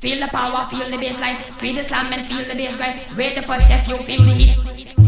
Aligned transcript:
Feel 0.00 0.20
the 0.20 0.28
power, 0.28 0.64
feel 0.68 0.88
the 0.90 0.96
bassline, 0.96 1.34
feel 1.58 1.74
the 1.74 1.82
slam 1.82 2.12
and 2.12 2.24
feel 2.24 2.44
the 2.44 2.54
bass 2.54 2.76
grind. 2.76 3.00
Your 3.16 3.42
foot, 3.42 3.66
chest, 3.66 3.88
you 3.88 3.96
feel 3.96 4.22
the 4.22 4.30
heat. 4.30 5.07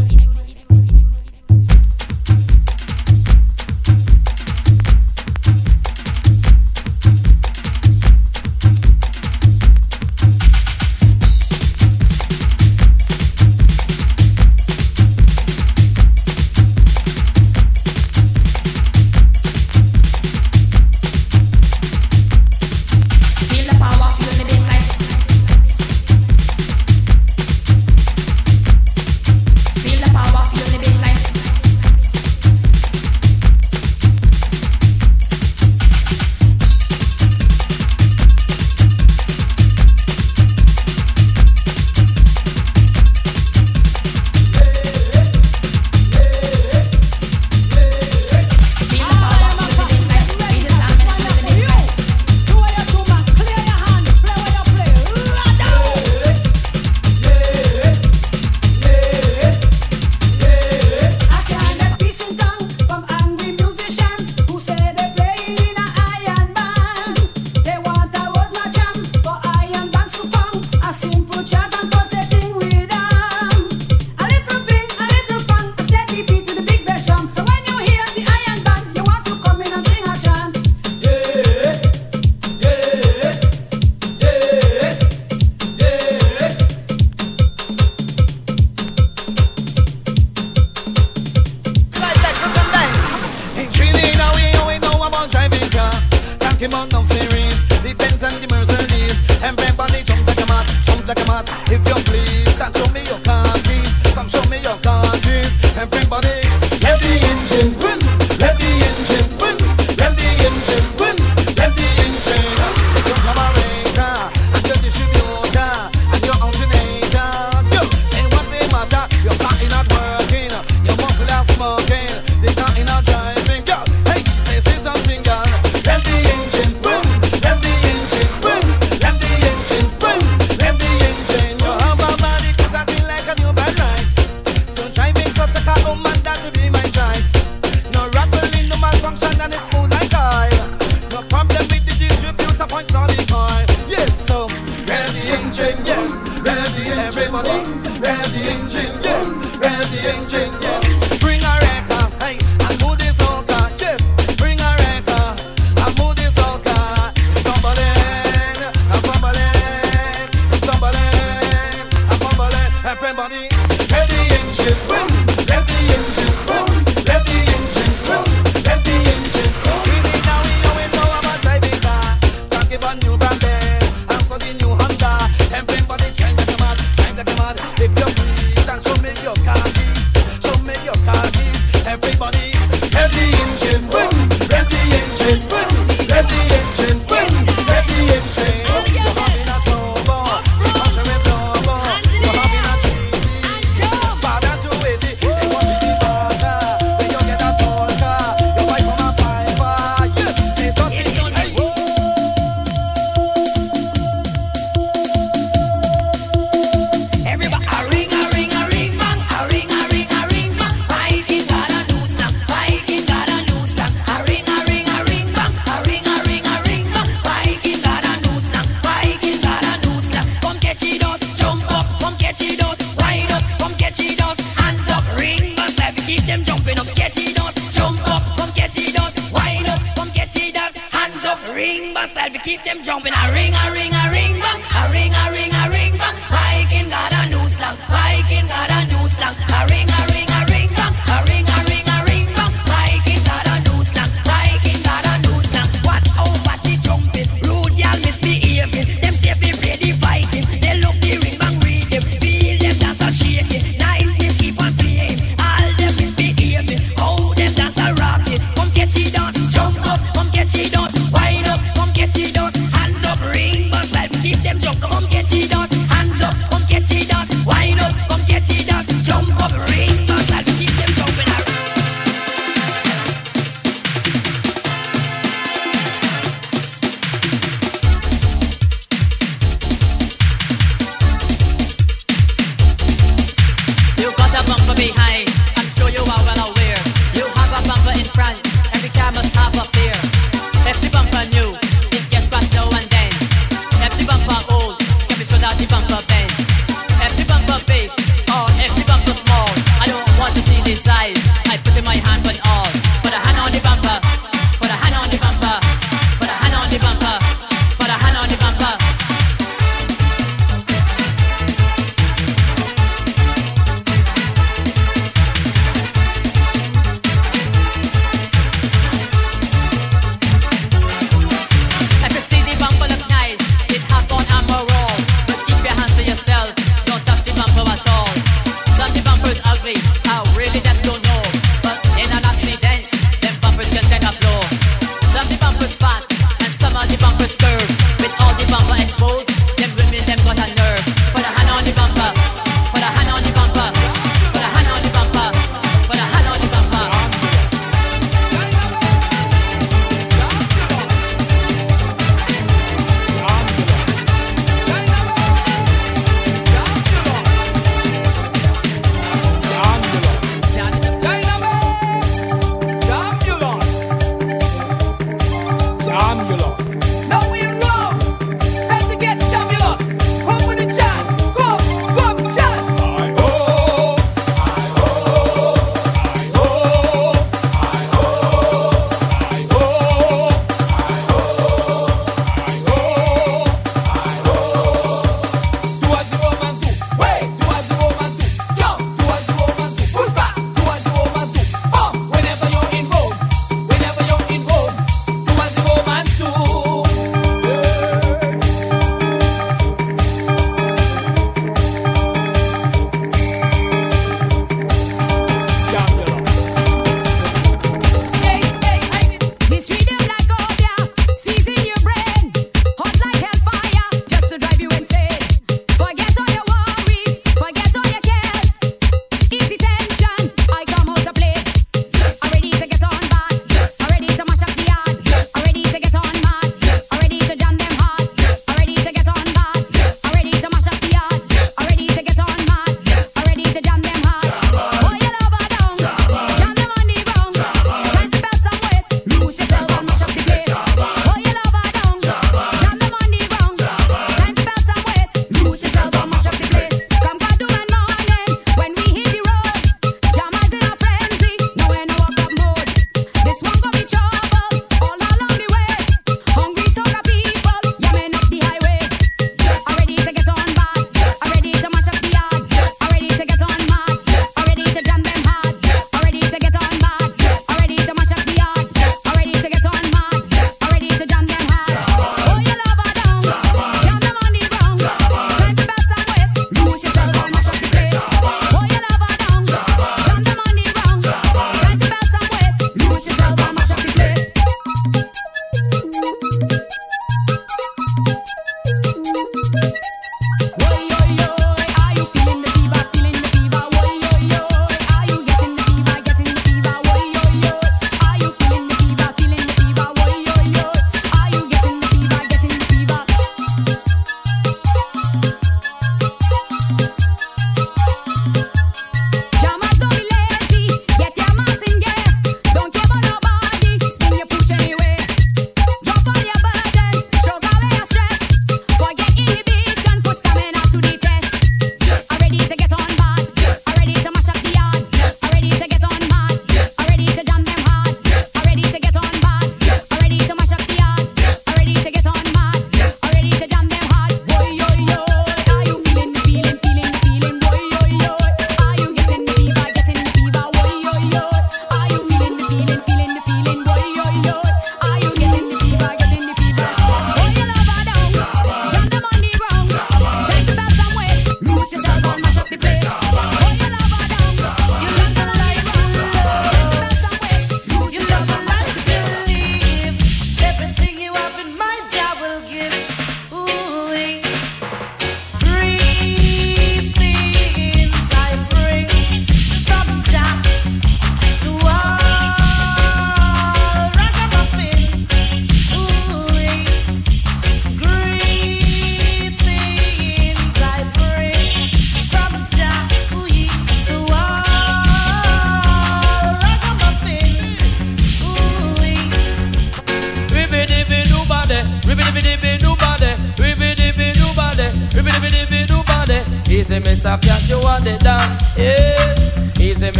Bumper 265.21 265.35
new, 265.35 265.70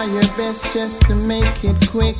try 0.00 0.12
your 0.12 0.36
best 0.36 0.72
just 0.72 1.02
to 1.02 1.14
make 1.14 1.64
it 1.64 1.76
quick. 1.90 2.18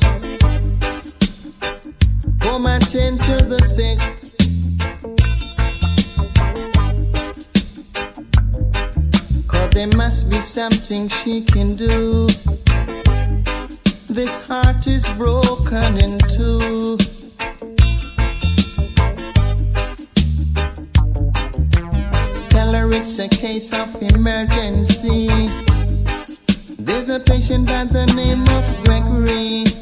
Come 2.39 2.63
my 2.63 2.79
tend 2.79 3.21
to 3.21 3.37
the 3.43 3.59
sick. 3.59 3.99
Cause 9.47 9.69
there 9.71 9.87
must 9.97 10.29
be 10.29 10.41
something 10.41 11.07
she 11.07 11.41
can 11.41 11.75
do. 11.75 12.27
This 14.09 14.45
heart 14.45 14.85
is 14.85 15.07
broken 15.17 15.97
in 15.97 16.19
two. 16.35 16.97
Tell 22.49 22.73
her 22.73 22.93
it's 22.93 23.17
a 23.19 23.29
case 23.29 23.73
of 23.73 23.89
emergency. 24.01 25.70
There's 26.91 27.07
a 27.07 27.21
patient 27.21 27.67
by 27.67 27.85
the 27.85 28.05
name 28.17 28.43
of 28.49 28.83
Gregory. 28.83 29.80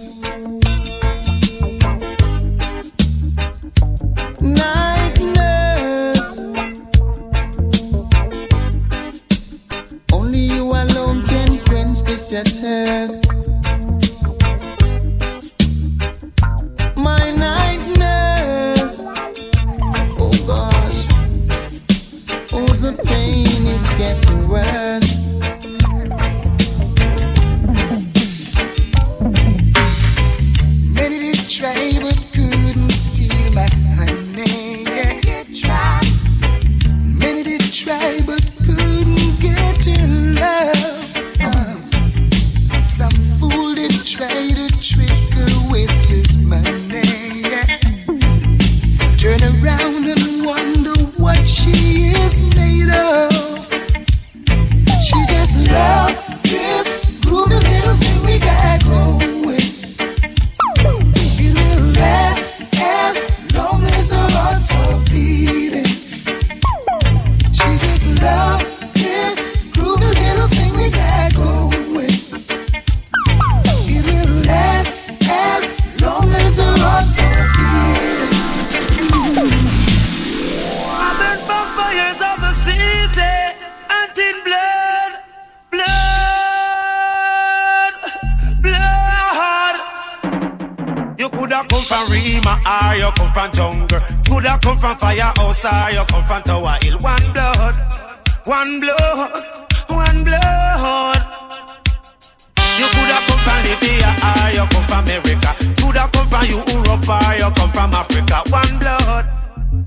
Come 107.55 107.71
from 107.71 107.93
Africa. 107.93 108.41
One 108.49 108.79
blood, 108.79 109.25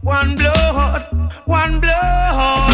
one 0.02 0.37
blood, 0.37 1.33
one 1.47 1.81
blood. 1.81 2.72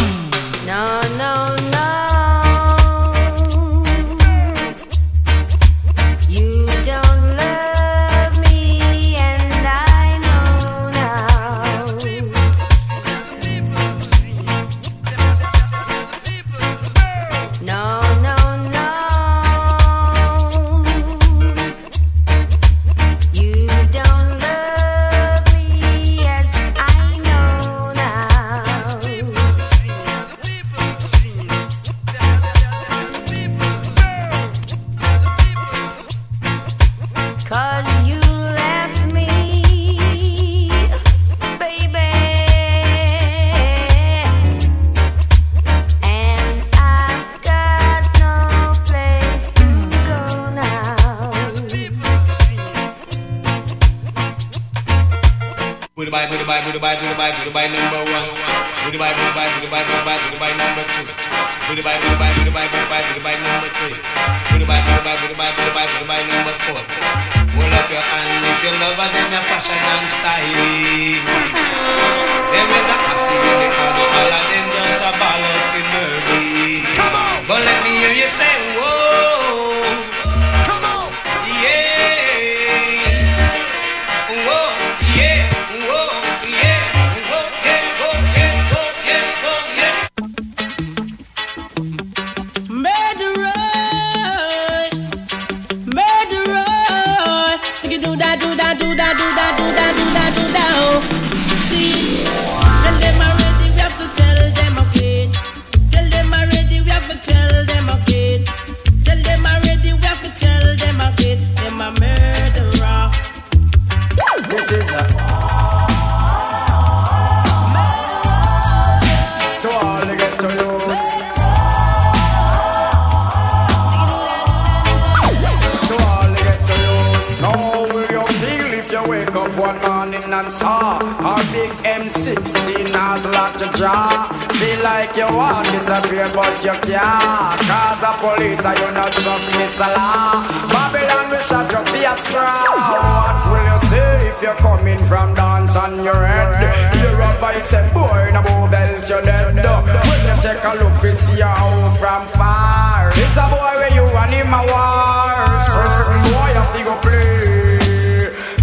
And 129.84 130.50
saw. 130.50 130.98
Our 131.24 131.42
big 131.52 131.70
M16 131.84 132.92
has 132.94 133.24
lot 133.26 133.58
to 133.58 133.66
draw. 133.76 134.28
Feel 134.58 134.82
like 134.82 135.16
you 135.16 135.26
want 135.26 135.66
disappear, 135.70 136.30
but 136.34 136.64
you 136.64 136.72
can't. 136.86 137.60
Cause 137.68 138.00
the 138.00 138.12
police 138.20 138.64
are 138.64 138.74
you 138.74 138.90
not 138.94 139.12
trust 139.12 139.50
me, 139.56 139.66
Salah. 139.66 140.46
Babylon 140.68 141.30
will 141.30 141.40
shut 141.40 141.70
your 141.70 141.84
face 141.86 142.24
What 142.34 143.50
will 143.50 143.66
you 143.66 143.78
say 143.88 144.28
if 144.28 144.42
you're 144.42 144.54
coming 144.56 144.98
from 145.04 145.34
dance 145.34 145.76
on 145.76 146.02
your 146.02 146.26
head? 146.26 146.94
Hear 146.94 147.20
a 147.20 147.32
voice 147.38 147.66
say, 147.66 147.88
boy, 147.92 148.30
no 148.32 148.42
move 148.42 148.72
else 148.72 149.08
you're 149.08 149.22
dead. 149.22 149.54
When 149.54 150.20
you 150.26 150.42
take 150.42 150.64
a 150.64 150.72
look, 150.82 151.02
we 151.02 151.12
see 151.12 151.40
how 151.40 151.94
from 152.00 152.26
far. 152.28 153.10
It's 153.14 153.36
a 153.36 153.46
boy 153.50 153.74
where 153.78 153.92
you 153.94 154.04
and 154.04 154.32
him 154.32 154.52
a 154.52 154.62
war. 154.70 155.58
Certain 155.60 156.20
boy 156.32 156.50
have 156.56 156.72
to 156.76 156.84
go 156.84 156.94
play. 157.02 157.58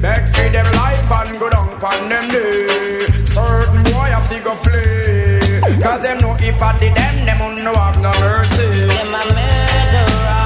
Beg 0.02 0.28
for 0.28 0.50
them 0.50 0.75
life 1.10 1.28
and 1.28 1.40
go 1.40 1.50
down 1.50 1.70
upon 1.74 2.10
them 2.10 2.30
day. 2.30 3.08
Certain 3.22 3.84
boy 3.84 4.10
have 4.14 4.28
to 4.30 4.40
go 4.42 4.56
flee. 4.56 5.82
Cause 5.82 6.02
them 6.02 6.18
know 6.20 6.36
if 6.40 6.62
I 6.62 6.78
did 6.78 6.96
them, 6.96 7.26
them 7.26 7.40
won't 7.40 7.64
know 7.64 7.74
have 7.74 8.02
no 8.02 8.12
mercy. 8.20 8.64
Them 8.88 9.14
a 9.14 9.22
murderer. 9.34 10.46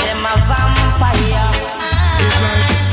Them 0.00 0.26
a 0.26 0.34
vampire. 0.48 1.50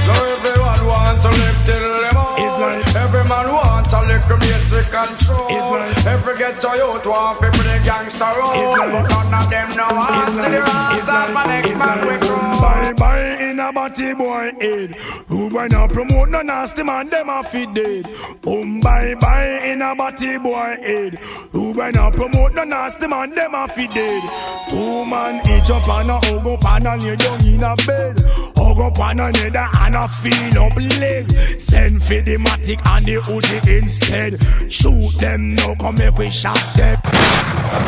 Now 0.07 0.23
everyone 0.35 0.85
want 0.85 1.21
to 1.21 1.29
live 1.29 1.59
till 1.65 1.91
them 2.01 2.17
old. 2.17 2.95
Every 2.95 3.23
man 3.27 3.47
want 3.51 3.91
a 3.91 4.01
little 4.01 4.37
basic 4.37 4.87
control. 4.91 5.77
Every 6.07 6.37
ghetto 6.37 6.73
youth 6.73 7.05
want 7.05 7.39
to 7.39 7.51
play 7.51 7.79
gangster 7.83 8.31
role. 8.37 8.75
But 8.75 9.09
none 9.09 9.33
of 9.33 9.49
them 9.49 9.69
know 9.75 9.91
how 9.91 10.25
to 10.25 10.31
see 10.31 10.51
the 10.51 10.61
rise 10.61 11.09
of 11.09 11.33
my 11.33 11.45
next 11.45 11.75
man 11.77 11.99
we 12.07 12.17
grow. 12.25 12.56
Bye 12.87 12.93
bye 12.93 13.43
in 13.43 13.59
a 13.59 13.73
batty 13.73 14.13
boy 14.13 14.49
head. 14.61 14.95
Who 15.27 15.49
boy 15.49 15.67
not 15.67 15.89
promote 15.91 16.29
no 16.29 16.41
nasty 16.41 16.83
man, 16.83 17.09
them 17.09 17.27
a 17.27 17.43
fit 17.43 17.73
dead. 17.73 18.07
Um 18.47 18.79
bye 18.79 19.13
bye 19.19 19.59
in 19.65 19.81
a 19.81 19.93
batty 19.93 20.37
boy 20.37 20.77
head. 20.81 21.15
Who 21.51 21.73
boy 21.73 21.91
not 21.93 22.13
promote 22.13 22.53
no 22.55 22.63
nasty 22.63 23.07
man, 23.07 23.31
them 23.31 23.55
a 23.55 23.67
fit 23.67 23.91
dead. 23.91 24.23
Two 24.69 25.05
man 25.05 25.41
each 25.49 25.69
up 25.69 25.85
on 25.89 26.09
a 26.09 26.17
hug 26.27 26.47
up 26.47 26.65
and 26.65 26.87
a 26.87 26.95
lay 26.95 27.15
down 27.17 27.45
in 27.45 27.63
a 27.63 27.75
bed. 27.85 28.21
Hug 28.55 28.79
up 28.79 28.99
on 28.99 29.19
another 29.19 29.67
and 29.81 29.95
a 29.95 30.07
feel 30.07 30.63
up 30.63 30.77
leg. 30.77 31.29
Send 31.59 32.01
for 32.01 32.21
the 32.21 32.37
matic 32.37 32.79
and 32.87 33.05
the 33.05 33.15
Uzi 33.15 33.81
instead. 33.81 34.71
Shoot 34.71 35.11
them 35.19 35.55
now, 35.55 35.75
come 35.75 35.95
make 35.95 36.17
we 36.17 36.29
shot 36.29 36.57
them. 36.77 36.97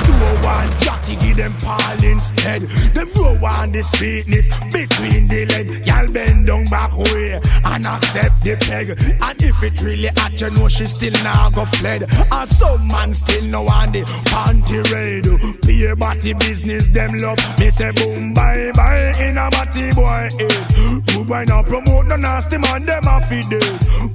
Do 0.03 0.11
one 0.43 0.77
jockey, 0.77 1.15
give 1.21 1.37
them 1.37 1.53
Paul 1.61 2.03
instead. 2.03 2.63
Them 2.93 3.07
row 3.15 3.47
on 3.47 3.71
the 3.71 3.81
sweetness 3.81 4.49
between 4.89 5.27
the 5.27 5.45
leg. 5.45 5.85
Y'all 5.85 6.11
bend 6.11 6.47
down 6.47 6.63
back 6.65 6.95
way 6.97 7.39
and 7.63 7.85
accept 7.85 8.43
the 8.43 8.57
peg. 8.59 8.89
And 9.21 9.41
if 9.41 9.63
it 9.63 9.81
really 9.81 10.09
at 10.09 10.39
you 10.41 10.49
know 10.51 10.67
she 10.67 10.87
still 10.87 11.13
now 11.23 11.49
go 11.49 11.65
fled. 11.65 12.03
And 12.31 12.49
some 12.49 12.87
man 12.87 13.13
still 13.13 13.43
no 13.45 13.67
on 13.67 13.91
the 13.91 14.03
panty 14.29 14.81
raid. 14.91 15.25
Peer 15.61 15.95
body 15.95 16.33
business, 16.33 16.91
them 16.93 17.17
love. 17.17 17.39
Me 17.59 17.69
say 17.69 17.91
boom 17.91 18.33
bye 18.33 18.71
bye 18.75 19.13
in 19.19 19.37
a 19.37 19.49
body 19.49 19.91
boy. 19.93 20.29
Eh. 20.39 21.23
Boy 21.25 21.43
now 21.47 21.63
promote 21.63 22.07
no 22.07 22.15
nasty 22.15 22.57
man, 22.57 22.85
them 22.85 23.03
a 23.07 23.21
feed. 23.21 23.49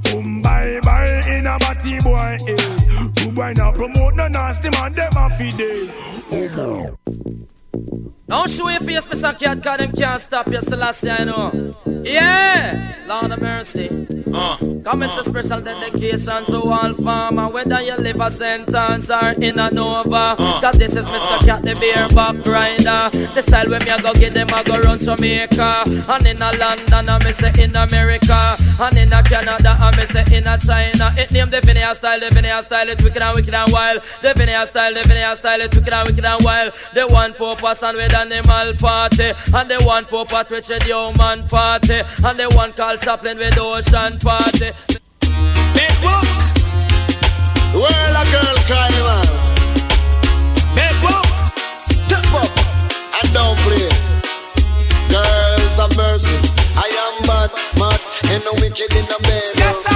Boom 0.05 0.43
bye 0.43 0.81
bye 0.83 1.23
in 1.31 1.47
a 1.47 1.59
body 1.59 2.01
boy. 2.03 2.37
Eh. 2.49 3.31
Boy 3.35 3.53
now 3.57 3.73
promote 3.73 4.15
no 4.15 4.29
nasty 4.29 4.71
man, 4.71 4.93
them 4.93 5.13
a 5.17 5.31
feed 5.31 5.55
it. 5.59 5.91
Don't 8.27 8.49
show 8.49 8.69
your 8.71 8.81
face, 8.81 9.07
Mr. 9.07 9.39
Cat, 9.39 9.63
cause 9.63 9.79
them 9.79 9.93
can't 9.93 10.21
stop 10.21 10.47
you, 10.49 10.61
Selassie, 10.61 11.11
I 11.11 11.25
know. 11.25 11.75
Yeah, 12.05 12.95
Lord 13.07 13.33
of 13.33 13.41
mercy. 13.41 13.89
Uh, 14.35 14.57
Come, 14.57 15.03
uh, 15.03 15.07
Mr. 15.07 15.25
Special 15.25 15.61
dedication 15.61 16.45
to 16.47 16.61
all 16.63 16.93
farmer, 16.95 17.49
whether 17.49 17.81
you 17.83 17.97
live 17.97 18.21
a 18.21 18.31
sentence 18.31 19.11
or 19.11 19.31
in 19.41 19.59
a 19.59 19.71
Nova. 19.71 20.37
Uh, 20.39 20.61
Cause 20.61 20.77
this 20.77 20.97
is 20.97 21.07
Mr. 21.07 21.47
Cat, 21.47 21.63
the 21.63 21.77
beer 21.81 22.09
back 22.15 22.43
grinder. 22.45 23.09
The 23.35 23.43
style 23.43 23.71
when 23.71 23.85
me 23.85 23.91
I 23.91 24.01
go 24.01 24.13
get 24.15 24.33
them, 24.35 24.49
I 24.53 24.63
go 24.65 24.81
run 24.81 24.99
Jamaica. 24.99 25.85
And 25.87 26.27
in 26.27 26.43
a 26.43 26.51
London, 26.59 27.09
I 27.09 27.25
me 27.25 27.33
say 27.33 27.53
in 27.63 27.77
America. 27.77 28.37
And 28.81 28.97
in 28.99 29.13
a 29.13 29.23
Canada, 29.23 29.77
I 29.79 29.97
me 29.97 30.05
say 30.07 30.25
in 30.37 30.47
a 30.47 30.59
China. 30.59 31.13
It 31.17 31.31
name 31.31 31.49
the 31.51 31.61
Vinaya 31.61 31.95
style, 31.95 32.21
the 32.21 32.27
Vinaya 32.27 32.63
style, 32.63 32.89
it's 32.89 33.03
wicked 33.05 33.23
and 33.23 33.37
wicked 33.37 33.55
and 33.55 33.73
wild. 33.73 34.03
The 34.21 34.35
Vinaya 34.35 34.67
style, 34.67 34.93
the 34.93 35.01
Vinaya 35.01 35.37
style, 35.37 35.61
it's 35.61 35.77
wicked 35.77 35.93
and 35.93 36.09
wicked 36.09 36.25
and 36.25 36.45
wild. 36.45 36.73
The 36.93 37.07
one 37.07 37.33
purpose 37.35 37.83
and 37.83 37.97
with 37.97 38.13
animal 38.25 38.75
party. 38.75 39.33
And 39.55 39.71
the 39.71 39.83
one 39.85 40.05
Pope 40.07 40.29
Patrick 40.29 40.67
with 40.67 40.67
the 40.67 40.85
human 40.85 41.47
party. 41.49 42.01
And 42.25 42.39
the 42.39 42.49
one 42.57 42.73
called 42.73 43.01
Chaplin 43.01 43.37
with 43.37 43.59
ocean 43.59 44.19
party. 44.19 44.73
Big 45.77 45.95
book. 46.01 46.25
The 47.73 47.79
world 47.81 48.17
a 48.17 48.25
girl 48.33 48.57
cry, 48.65 48.89
man. 49.05 49.29
Big 50.75 50.95
book. 51.05 51.27
Step 51.85 52.25
up 52.33 52.51
and 53.21 53.29
don't 53.33 53.59
play. 53.61 53.91
Girls 55.11 55.79
of 55.79 55.97
mercy. 55.97 56.39
I 56.77 56.89
am 57.05 57.23
bad, 57.27 57.51
mad, 57.79 58.01
and 58.33 58.45
no 58.45 58.53
wicked 58.55 58.93
in 58.97 59.05
the 59.07 59.19
bed. 59.23 59.53
Yes, 59.57 59.94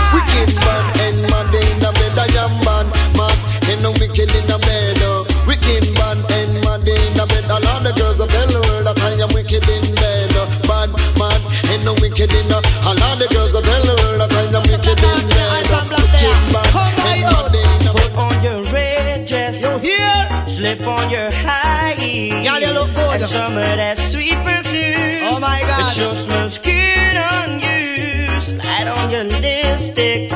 some 23.29 23.57
of 23.59 23.64
that 23.64 23.99
sweet 23.99 24.35
perfume. 24.41 25.29
Oh 25.31 25.38
my 25.38 25.61
It 25.61 25.67
God. 25.67 25.93
sure 25.93 26.14
smells 26.14 26.59
good 26.59 27.17
on 27.17 27.61
you. 27.61 28.29
Slide 28.41 28.88
on 28.88 29.11
your 29.11 29.25
lipstick. 29.25 30.31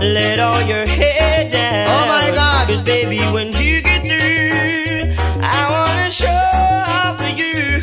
Let 0.00 0.40
all 0.40 0.60
your 0.62 0.86
hair 0.86 1.48
down. 1.50 1.86
Oh 1.88 2.06
my 2.08 2.30
God. 2.34 2.66
Cause 2.68 2.82
baby, 2.84 3.18
when 3.32 3.48
you 3.54 3.82
get 3.82 4.02
through, 4.02 5.14
I 5.42 5.70
wanna 5.70 6.10
show 6.10 6.26
off 6.26 7.20
for 7.22 7.28
you. 7.30 7.82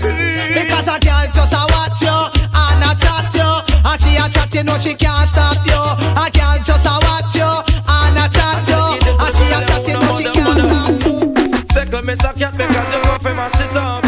Because 0.53 0.87
a 0.87 0.99
girl 0.99 1.25
just 1.31 1.53
a 1.55 1.63
watch 1.71 2.01
you 2.03 2.19
and 2.51 2.83
a 2.83 2.91
chat 2.99 3.31
you 3.39 3.51
And 3.87 3.99
she 4.01 4.15
a 4.19 4.27
chat 4.29 4.53
you 4.53 4.63
know 4.63 4.77
she 4.77 4.93
can't 4.95 5.29
stop 5.29 5.57
you 5.65 5.79
A 6.19 6.27
girl 6.31 6.57
just 6.63 6.85
a 6.85 6.95
watch 7.07 7.35
you 7.35 7.51
and 7.87 8.17
a 8.19 8.27
chat 8.35 8.59
you 8.67 8.83
And 9.15 9.31
she 9.35 9.45
a 9.47 9.59
chat 9.63 9.87
you 9.87 9.95
know 9.99 10.13
she 10.19 10.27
can't 10.35 10.59
stop 10.59 10.91
you 11.07 11.65
Second 11.71 12.05
miss 12.05 12.23
a 12.23 12.33
cat 12.33 12.53
because 12.57 12.89
you 12.93 12.99
go 13.03 13.17
for 13.19 13.33
my 13.33 13.47
shit 13.49 13.75
up. 13.75 14.03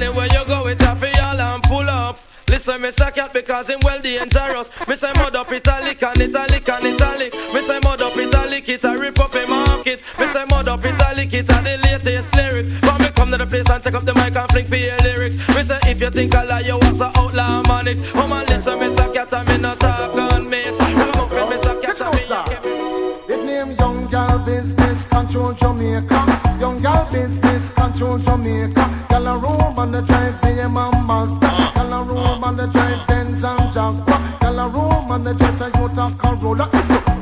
Anywhere 0.00 0.28
you 0.30 0.44
go, 0.46 0.64
it 0.68 0.80
happy 0.80 1.10
all 1.18 1.40
and 1.40 1.62
pull 1.64 1.90
up. 1.90 2.20
Listen, 2.48 2.84
a 2.84 2.92
cat 2.92 3.32
because 3.32 3.68
him 3.68 3.80
well 3.82 4.00
dangerous. 4.00 4.70
Miss 4.86 5.02
a 5.02 5.12
mud 5.14 5.34
up 5.34 5.50
italic 5.50 6.00
and 6.04 6.22
italic 6.22 6.68
and 6.68 6.86
italic. 6.86 7.34
Miss 7.52 7.68
a 7.68 7.80
mud 7.80 8.00
up 8.00 8.16
italic, 8.16 8.68
it 8.68 8.84
a 8.84 8.96
rip 8.96 9.18
up 9.18 9.34
a 9.34 9.44
market. 9.48 10.00
Miss 10.16 10.36
a 10.36 10.46
mud 10.46 10.68
up 10.68 10.84
italic, 10.84 11.34
it 11.34 11.50
a 11.50 11.62
the 11.62 11.80
latest 11.82 12.32
lyric. 12.36 12.66
But 12.80 13.00
me 13.00 13.08
come 13.08 13.32
to 13.32 13.38
the 13.38 13.46
place 13.46 13.68
and 13.68 13.82
take 13.82 13.94
up 13.94 14.04
the 14.04 14.14
mic 14.14 14.36
and 14.36 14.48
fling 14.50 14.66
for 14.66 14.76
your 14.76 14.96
lyrics. 14.98 15.36
Me 15.48 15.62
say 15.64 15.80
if 15.82 16.00
you 16.00 16.10
think 16.10 16.32
I 16.32 16.44
lie, 16.44 16.60
you 16.60 16.76
was 16.76 17.00
a 17.00 17.10
outlaw 17.16 17.64
manix. 17.64 18.00
Come 18.12 18.32
on, 18.32 18.46
listen, 18.46 18.78
miss 18.78 18.96
a 18.98 19.12
cat 19.12 19.32
and 19.32 19.48
me 19.48 19.58
not 19.58 19.80
talk 19.80 20.14
on 20.14 20.48
miss. 20.48 20.78
Come 20.78 21.10
up 21.10 21.30
with 21.32 21.50
miss 21.50 21.66
a 21.66 21.80
cat 21.80 22.00
and 22.00 22.14
me. 22.14 23.34
It 23.34 23.44
name 23.44 23.72
Young 23.72 24.06
Gal 24.06 24.38
Business 24.38 25.04
Control 25.06 25.52
Jamaica. 25.54 26.56
Young 26.60 26.80
Gal 26.80 27.10
Business 27.10 27.68
Control 27.70 28.18
Jamaica. 28.18 29.06
Gal 29.10 29.26
a 29.26 29.67
robe 29.78 29.84
and 29.84 29.94
the 29.94 30.02
drive 30.02 30.40
to 30.40 30.52
your 30.52 30.68
mama's 30.68 31.38
car. 31.38 31.50
Uh. 31.50 31.72
Tell 31.72 31.92
a 31.92 32.02
robe 32.02 32.44
and 32.44 32.58
the 32.58 32.66
drive 32.66 33.06
tens 33.06 33.44
and 33.44 33.72
jack. 33.72 34.40
Tell 34.40 34.58
a 34.58 34.68
robe 34.68 35.10
and 35.10 35.24
the 35.24 35.34
drive 35.34 35.58
to 35.58 35.78
your 35.78 35.88
top 35.90 36.18
Corolla. 36.18 36.68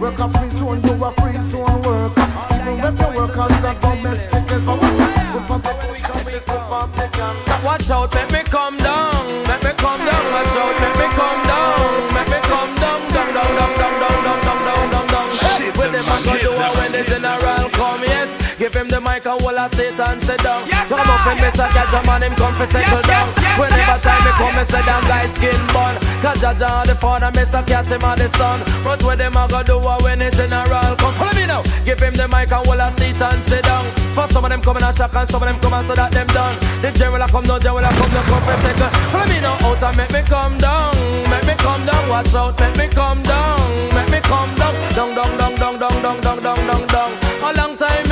Work 0.00 0.18
a 0.18 0.28
free 0.28 0.50
zone, 0.50 0.82
you 0.82 1.04
a 1.04 1.12
free 1.12 1.50
zone 1.50 1.82
worker. 1.82 2.26
Even 2.52 2.78
if 2.84 3.00
your 3.00 3.14
workers 3.16 3.64
are 3.64 3.74
domestic, 3.80 4.44
it's 4.50 4.68
over. 4.68 4.96
Watch 7.64 7.90
out, 7.90 8.14
let 8.14 8.32
me 8.32 8.42
come 8.44 8.76
down. 8.78 9.15
Him 18.76 18.88
the 18.88 19.00
mic 19.00 19.24
and 19.24 19.40
a 19.40 19.68
sit 19.72 19.98
and 19.98 20.20
sit 20.22 20.40
down. 20.44 20.60
Yes, 20.68 20.88
come 20.88 21.00
up 21.08 21.26
and 21.26 21.40
miss 21.40 21.56
a 21.56 21.66
catch 21.72 21.92
a 21.96 22.00
man, 22.06 22.22
him 22.22 22.34
come 22.36 22.54
for 22.54 22.66
settle 22.68 23.00
Yes, 23.00 23.06
down. 23.08 23.26
yes, 23.26 23.40
yes, 23.40 23.58
Whenever 23.58 23.96
yes, 23.96 24.02
time 24.04 24.22
me 24.24 24.30
sir. 24.30 24.36
come, 24.36 24.54
me 24.56 24.64
say 24.68 24.82
damn 24.84 25.02
guy 25.08 25.26
skin 25.32 25.60
bun. 25.72 25.94
Cause 26.20 26.38
Jaja 26.44 26.86
the 26.86 26.94
father, 26.96 27.30
miss 27.32 27.54
a 27.54 27.62
catch 27.62 27.88
him 27.88 28.04
and 28.04 28.20
the 28.20 28.28
son. 28.36 28.60
But 28.84 29.02
when 29.02 29.18
them 29.18 29.36
a 29.36 29.48
go 29.48 29.62
do 29.62 29.76
it, 29.80 30.02
when 30.04 30.18
the 30.20 30.30
general 30.30 30.92
come, 31.00 31.14
follow 31.16 31.32
me 31.34 31.46
now. 31.46 31.62
Give 31.84 31.98
him 32.00 32.14
the 32.14 32.28
mic 32.28 32.52
and 32.52 32.68
a 32.68 32.88
seat 32.92 33.20
and 33.20 33.42
sit 33.42 33.64
down. 33.64 33.84
For 34.12 34.26
some 34.28 34.44
of 34.44 34.50
them 34.50 34.60
come 34.60 34.76
in 34.76 34.84
a 34.84 34.92
shock 34.92 35.14
and 35.16 35.28
some 35.28 35.42
of 35.42 35.48
them 35.48 35.58
come 35.60 35.72
and 35.74 35.86
so 35.86 35.94
that 35.94 36.12
them 36.12 36.26
done. 36.28 36.56
The 36.82 36.90
general 36.92 37.22
a 37.22 37.28
come, 37.28 37.44
no 37.44 37.58
general 37.58 37.84
a 37.84 37.90
come, 37.96 38.12
no 38.12 38.22
come 38.28 38.44
for 38.44 38.56
second. 38.60 38.92
Follow 39.12 39.26
me 39.26 39.40
now 39.40 39.56
out 39.64 39.82
and 39.82 39.96
make 39.96 40.12
me 40.12 40.22
come 40.22 40.56
down, 40.58 40.92
make 41.32 41.46
me 41.48 41.54
come 41.56 41.84
down. 41.86 42.08
Watch 42.08 42.34
out, 42.34 42.58
make 42.60 42.76
me 42.76 42.86
come 42.92 43.22
down, 43.22 43.60
make 43.96 44.10
me 44.10 44.20
come 44.20 44.52
down, 44.56 44.74
down, 44.94 45.14
down, 45.16 45.32
down, 45.38 45.54
down, 45.56 45.78
down, 45.78 46.00
down, 46.02 46.20
down, 46.20 46.38
down, 46.42 46.66
down, 46.66 46.86
down. 46.88 47.10
A 47.46 47.52
long 47.54 47.76
time 47.76 48.05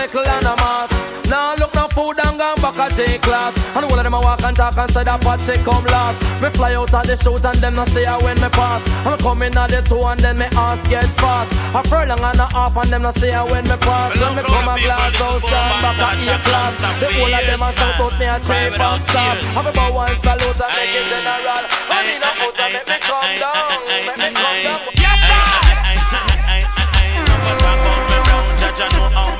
me 0.00 0.06
there, 0.06 0.16
me 0.16 0.22
cycle 0.22 0.26
and 0.26 0.46
a 0.46 0.56
mass. 0.56 0.90
Now 1.28 1.54
look 1.54 1.74
no 1.74 1.86
food 1.88 2.18
and 2.18 2.38
gone 2.38 2.60
back 2.60 2.78
a 2.78 2.94
J 2.94 3.18
class. 3.18 3.54
And 3.76 3.84
all 3.84 3.98
of 3.98 4.02
them 4.02 4.14
a 4.14 4.20
walk 4.20 4.42
and 4.42 4.56
talk 4.56 4.76
and 4.76 4.90
say 4.90 5.04
that 5.04 5.20
pot 5.20 5.40
shit 5.40 5.64
come 5.64 5.84
last. 5.84 6.18
Me 6.42 6.48
fly 6.50 6.74
out 6.74 6.92
of 6.92 7.06
the 7.06 7.16
shoot 7.16 7.44
and 7.44 7.60
them 7.60 7.74
no 7.76 7.84
say 7.84 8.04
I 8.04 8.16
when 8.18 8.40
me 8.40 8.48
pass. 8.48 8.82
I'm 9.06 9.18
coming 9.18 9.56
at 9.56 9.70
the 9.70 9.82
two 9.82 10.02
and 10.02 10.20
then 10.20 10.38
me 10.38 10.46
ass 10.56 10.80
get 10.88 11.06
fast. 11.20 11.52
A 11.74 11.82
furlong 11.88 12.20
and 12.20 12.40
a 12.40 12.46
half 12.50 12.76
and 12.76 12.90
them 12.90 13.02
no 13.02 13.12
say 13.12 13.32
I 13.32 13.44
when 13.44 13.64
me 13.64 13.76
pass. 13.78 14.10
When 14.18 14.36
me 14.36 14.42
come 14.42 14.68
a 14.68 14.74
glass 14.80 15.20
out 15.20 15.42
stand 15.42 15.82
back 15.82 16.00
a 16.02 16.08
E 16.18 16.38
class. 16.42 16.74
The 16.98 17.06
whole 17.14 17.34
of 17.34 17.42
them 17.46 17.62
a 17.62 17.68
shout 17.78 18.00
out 18.00 18.14
me 18.18 18.26
a 18.26 18.36
cheap 18.42 18.80
and 18.80 19.02
stop. 19.04 19.36
Have 19.54 19.66
a 19.66 19.72
bow 19.72 19.98
and 20.02 20.18
salute 20.18 20.60
and 20.60 20.72
make 20.74 20.96
it 20.98 21.06
general. 21.14 21.62
And 21.94 22.04
me 22.08 22.14
no 22.18 22.30
out 22.42 22.58
and 22.58 22.72
make 22.74 22.88
me 22.90 22.98
come 23.06 23.34
down, 23.38 23.70
make 23.86 24.18
me 24.18 24.28
come 24.34 24.60
down. 24.66 24.80
Yes 24.98 25.18
sir. 25.30 25.70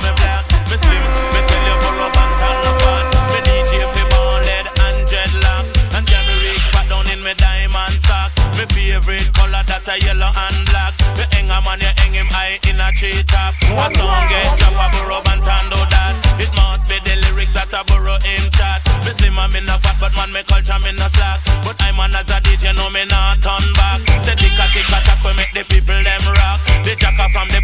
a 9.91 9.99
yellow 10.07 10.31
and 10.31 10.59
black. 10.71 10.95
The 11.19 11.27
hanger 11.35 11.59
man 11.67 11.83
you 11.83 11.91
hang 11.99 12.15
him 12.15 12.29
high 12.31 12.55
in 12.71 12.79
a 12.79 12.87
tree 12.95 13.19
top. 13.27 13.51
A 13.75 13.87
song 13.91 14.23
get 14.31 14.47
drop 14.55 14.79
a 14.79 14.85
burrow 14.95 15.19
and 15.19 15.43
do 15.43 15.81
that. 15.91 16.15
It 16.39 16.51
must 16.55 16.87
be 16.87 16.95
the 17.03 17.19
lyrics 17.27 17.51
that 17.51 17.71
a 17.75 17.83
burrow 17.83 18.15
him 18.23 18.45
chat. 18.55 18.79
Me 19.03 19.11
slim 19.11 19.35
and 19.35 19.51
me 19.51 19.59
no 19.67 19.75
fat, 19.83 19.99
but 19.99 20.15
man 20.15 20.31
me 20.31 20.43
culture 20.47 20.79
me 20.83 20.95
no 20.95 21.07
slack. 21.11 21.43
But 21.67 21.75
I 21.83 21.91
man 21.91 22.15
as 22.15 22.31
a 22.31 22.39
DJ 22.39 22.71
know 22.71 22.87
me 22.95 23.03
not 23.11 23.43
turn 23.43 23.65
back. 23.75 23.99
Say 24.23 24.35
ticka 24.39 24.65
ticka 24.71 24.99
tack 25.03 25.19
we 25.27 25.35
make 25.35 25.51
the 25.51 25.67
people 25.67 25.99
them 25.99 26.23
rock. 26.39 26.63
The 26.87 26.95
jacker 26.95 27.27
from 27.35 27.51
the 27.51 27.60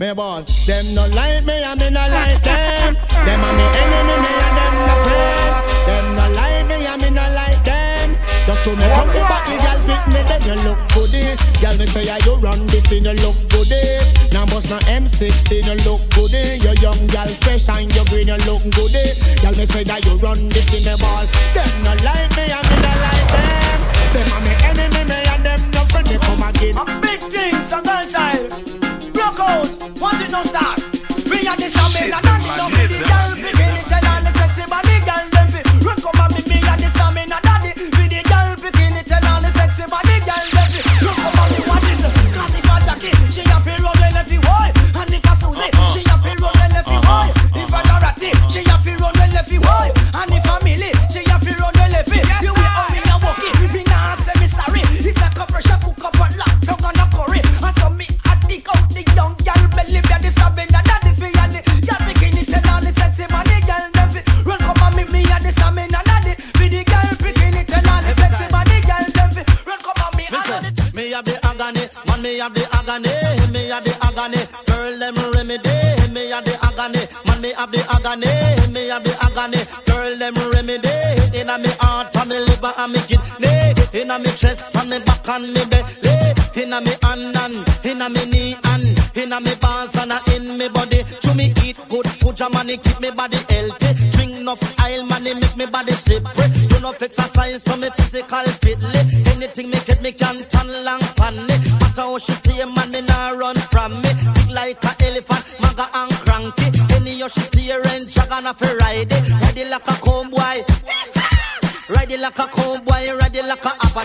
Me 0.00 0.12
born 0.12 0.42
Them 0.66 0.90
no 0.90 1.06
like 1.14 1.46
me 1.46 1.62
and 1.62 1.78
me 1.78 1.86
no 1.86 2.02
like 2.10 2.42
them. 2.42 2.98
Them 3.22 3.44
a 3.46 3.50
me 3.54 3.62
enemy 3.78 4.16
me 4.26 4.32
and 4.42 4.56
them 4.58 4.74
no 4.90 4.94
friend. 5.06 5.54
Them 5.86 6.06
no 6.18 6.24
like 6.34 6.66
me 6.66 6.82
and 6.82 6.98
me 6.98 7.10
no 7.14 7.22
like 7.30 7.62
them. 7.62 8.18
Just 8.42 8.64
to 8.66 8.74
me 8.74 8.82
come 8.90 9.06
me 9.14 9.22
back 9.30 9.46
the 9.46 9.54
girl 9.54 9.78
pick 9.86 10.02
me 10.10 10.20
then 10.26 10.42
you 10.42 10.58
look 10.66 10.80
goody. 10.90 11.22
Girl 11.62 11.78
me 11.78 11.86
say 11.86 12.10
yeah, 12.10 12.18
you 12.26 12.34
run 12.42 12.58
this 12.66 12.90
in 12.90 13.06
you 13.06 13.14
look 13.22 13.38
goody? 13.54 13.78
Now 14.34 14.50
bust 14.50 14.66
no 14.66 14.82
M16 14.90 15.62
you 15.62 15.78
look 15.86 16.02
goody. 16.10 16.58
You 16.58 16.74
young 16.82 16.98
girl 17.14 17.30
fresh 17.46 17.70
and 17.70 17.86
you 17.94 18.02
green 18.10 18.34
you 18.34 18.40
look 18.50 18.66
goody. 18.74 19.06
Girl 19.46 19.54
me 19.54 19.62
say 19.70 19.86
that 19.86 20.02
you 20.02 20.18
run 20.18 20.42
this 20.50 20.74
in 20.74 20.82
the 20.82 20.98
ball? 20.98 21.22
Them 21.54 21.70
no 21.86 21.94
like 22.02 22.34
me 22.34 22.50
and 22.50 22.66
me 22.66 22.76
no 22.82 22.92
like 22.98 23.26
them. 23.30 23.78
Them 24.10 24.26
a 24.26 24.38
me 24.42 24.53
Inna 84.14 84.22
me 84.22 84.30
chest 84.30 84.76
and 84.76 84.90
me 84.90 84.98
back 85.00 85.28
and 85.28 85.52
me 85.52 85.60
belly. 85.66 86.62
Inna 86.62 86.80
me 86.80 86.92
hand 87.02 87.36
and 87.36 87.84
inna 87.84 88.08
me 88.08 88.24
knee 88.30 88.56
and 88.62 89.16
inna 89.16 89.40
me 89.40 89.50
pants 89.60 89.98
and 89.98 90.12
in 90.30 90.56
me 90.56 90.68
body. 90.68 91.02
To 91.02 91.34
me 91.34 91.52
eat 91.64 91.76
good 91.88 92.06
food, 92.06 92.38
money 92.52 92.76
keep 92.76 93.00
me 93.00 93.10
body 93.10 93.38
healthy. 93.50 94.10
Drink 94.10 94.36
enough 94.38 94.62
oil, 94.80 95.02
money 95.06 95.34
make 95.34 95.56
me 95.56 95.66
body 95.66 95.90
separate. 95.90 96.52
Do 96.68 96.76
enough 96.76 97.02
exercise, 97.02 97.64
so 97.64 97.76
me 97.76 97.90
physical 97.96 98.44
fitly. 98.62 99.00
Anything 99.34 99.70
me 99.70 99.78
get 99.84 100.00
me 100.00 100.12
can 100.12 100.36
turn 100.36 100.84
long 100.84 101.00
pan 101.16 101.34
it. 101.50 101.62
Matter 101.80 102.02
how 102.06 102.18
she 102.18 102.30
stay, 102.34 102.64
man, 102.64 102.90
me 102.92 103.00
nah 103.00 103.30
run 103.30 103.56
from 103.56 103.94
me. 104.00 104.10
Big 104.34 104.50
like 104.54 104.84
a 104.84 104.94
elephant, 105.06 105.56
maga 105.60 105.90
and 105.92 106.12
cranky. 106.22 106.70
Any 106.94 107.18
how 107.18 107.26
she 107.26 107.40
stay, 107.40 107.70
and 107.72 108.12
dragon 108.12 108.46
a 108.46 108.54
ride 108.78 109.10
it. 109.10 109.30
Ride 109.42 109.56
it 109.56 109.70
like 109.70 109.88
a 109.88 109.94
comb 109.98 110.30
boy. 110.30 110.64
Ride 111.86 112.12
it 112.12 112.20
like 112.20 112.38
a 112.38 112.46
cowboy, 112.46 112.63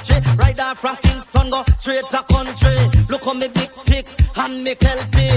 Apache. 0.10 0.38
Ride 0.38 0.60
off 0.60 0.80
from 0.80 0.96
Kingston, 0.98 1.50
go 1.50 1.64
straight 1.78 2.10
to 2.10 2.24
country. 2.32 2.78
Look 3.10 3.28
on 3.28 3.40
me 3.40 3.48
big 3.48 3.70
tick 3.84 4.06
and 4.36 4.64
me 4.64 4.76
healthy. 4.82 5.30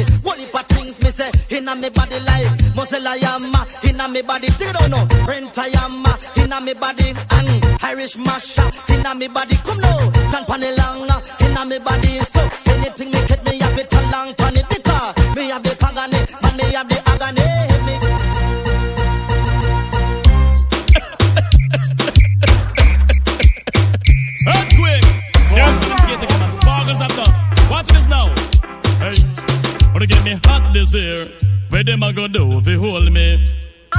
If 0.43 0.55
a 0.55 0.63
things 0.75 1.01
me 1.03 1.11
say 1.11 1.31
inna 1.51 1.77
me 1.77 1.89
body 1.91 2.19
like 2.21 2.75
muscle 2.75 3.07
I 3.07 3.17
am 3.17 3.55
inna 3.89 4.09
me 4.09 4.23
body. 4.23 4.49
They 4.49 4.73
don't 4.73 4.91
know 4.91 5.07
rent 5.27 5.57
I 5.59 5.69
am 5.85 6.05
inna 6.37 6.61
me 6.61 6.75
body 6.75 7.15
and 7.31 7.65
Irish 7.83 8.17
masha 8.17 8.71
inna 8.89 9.15
me 9.15 9.29
body. 9.29 9.57
Come 9.57 9.79
now, 9.79 10.11
tan 10.31 10.45
pan 10.45 10.63
long 10.77 11.09
inna 11.41 11.65
me 11.65 11.79
body. 11.79 12.19
So 12.25 12.49
wanna 30.03 30.15
get 30.15 30.25
me 30.25 30.41
hot 30.45 30.73
this 30.73 30.95
year? 30.95 31.29
Where 31.69 31.85
them 31.85 32.03
a 32.03 32.13
go 32.13 32.27
do 32.27 32.59
if 32.59 32.67
you 32.67 32.81
hold 32.81 33.13
me? 33.13 33.35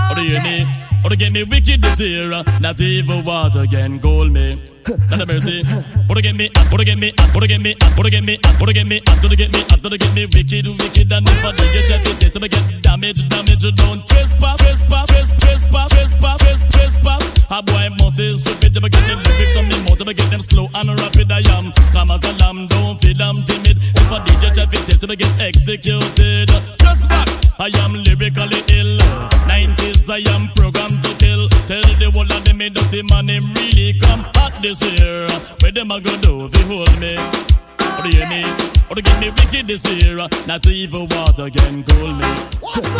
Or 0.10 0.16
do 0.16 0.24
you 0.24 0.38
hear 0.38 0.44
me? 0.44 0.68
Or 1.04 1.10
to 1.10 1.16
get 1.16 1.32
me 1.32 1.44
wicked 1.44 1.82
this 1.82 2.00
year? 2.00 2.44
Not 2.60 2.82
even 2.82 3.24
water 3.24 3.66
can 3.66 4.00
cool 4.02 4.28
me. 4.28 4.73
Not 5.10 5.22
a 5.22 5.26
mercy. 5.26 5.64
To 5.64 6.22
get 6.22 6.36
me, 6.36 6.50
to 6.50 6.84
get 6.84 6.98
me, 6.98 7.12
to 7.12 7.48
get 7.48 7.62
me, 7.62 7.76
to 7.76 8.10
get 8.10 8.24
me, 8.24 8.38
to 8.38 8.74
get 8.74 8.88
me, 8.88 9.00
to 9.00 9.36
get 9.36 9.52
me, 9.52 9.64
to 9.64 9.98
get 9.98 10.14
me 10.14 10.26
wicked, 10.26 10.68
wicked, 10.68 11.12
and 11.12 11.28
if 11.28 11.46
I 11.46 11.52
get 11.56 11.88
check 11.88 12.06
it, 12.06 12.20
this 12.20 12.36
I 12.36 12.48
get 12.48 12.84
damage, 12.84 13.28
damage, 13.30 13.76
don't 13.76 14.06
trespass, 14.08 14.60
trespass, 14.60 15.08
trespass, 15.08 15.90
trespass, 15.92 15.92
trespass, 15.92 16.66
trespass. 16.70 17.46
A 17.50 17.64
boy 17.64 17.90
must 18.00 18.20
is 18.20 18.40
stupid, 18.42 18.78
I 18.78 18.90
get 18.90 19.08
them 19.08 19.20
lyrics 19.24 19.58
on 19.58 19.68
me 19.70 19.84
if 20.04 20.10
I 20.10 20.14
get 20.14 20.30
them 20.30 20.42
slow 20.42 20.68
and 20.76 21.00
rapid, 21.00 21.32
I 21.32 21.40
am 21.56 21.72
calm 21.94 22.12
as 22.12 22.24
a 22.24 22.34
lamb, 22.44 22.68
don't 22.68 23.00
feel 23.00 23.22
I'm 23.22 23.36
timid. 23.48 23.78
If 23.78 24.12
I 24.12 24.20
DJ 24.28 24.54
check 24.54 24.74
it, 24.74 24.86
this 24.86 25.04
I 25.04 25.16
get 25.16 25.32
executed. 25.40 26.50
Just 26.78 27.08
back, 27.08 27.30
I 27.58 27.72
am 27.80 27.94
lyrically 28.04 28.60
ill. 28.76 29.00
90s, 29.48 30.10
I 30.10 30.20
am 30.36 30.50
programmed 30.56 31.02
to 31.04 31.16
kill. 31.24 31.53
Tell 31.66 31.82
the 31.82 32.12
whole 32.14 32.24
of 32.24 32.44
them, 32.44 32.58
me 32.58 32.70
dirty 32.70 33.04
man, 33.04 33.30
him 33.30 33.44
really 33.56 33.98
come 33.98 34.26
hot 34.36 34.52
this 34.62 34.82
year. 34.84 35.28
Where 35.62 35.72
them 35.72 35.92
a 35.92 36.02
go 36.02 36.12
do 36.18 36.50
you 36.52 36.66
hold 36.68 37.00
me? 37.00 37.16
Or 37.16 38.04
do 38.04 38.10
you 38.10 38.26
hear 38.26 38.28
me? 38.28 38.44
Or 38.92 38.96
get 38.96 39.20
me 39.22 39.30
wicked 39.30 39.68
this 39.68 39.86
year? 39.88 40.18
Not 40.46 40.68
even 40.68 41.08
water 41.08 41.50
can 41.50 41.84
cool 41.84 42.12
me. 42.14 42.28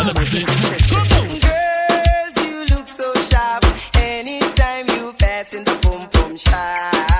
Let 0.00 0.16
me 0.16 0.24
see. 0.24 0.44
Come 0.88 1.08
on. 1.12 1.38
Girls, 1.44 2.36
you 2.40 2.64
look 2.74 2.88
so 2.88 3.12
sharp. 3.28 3.64
Anytime 3.96 4.88
you 4.88 5.12
pass 5.18 5.52
in 5.52 5.64
the 5.64 5.76
boom 5.82 6.08
boom 6.12 6.36
shop. 6.38 7.13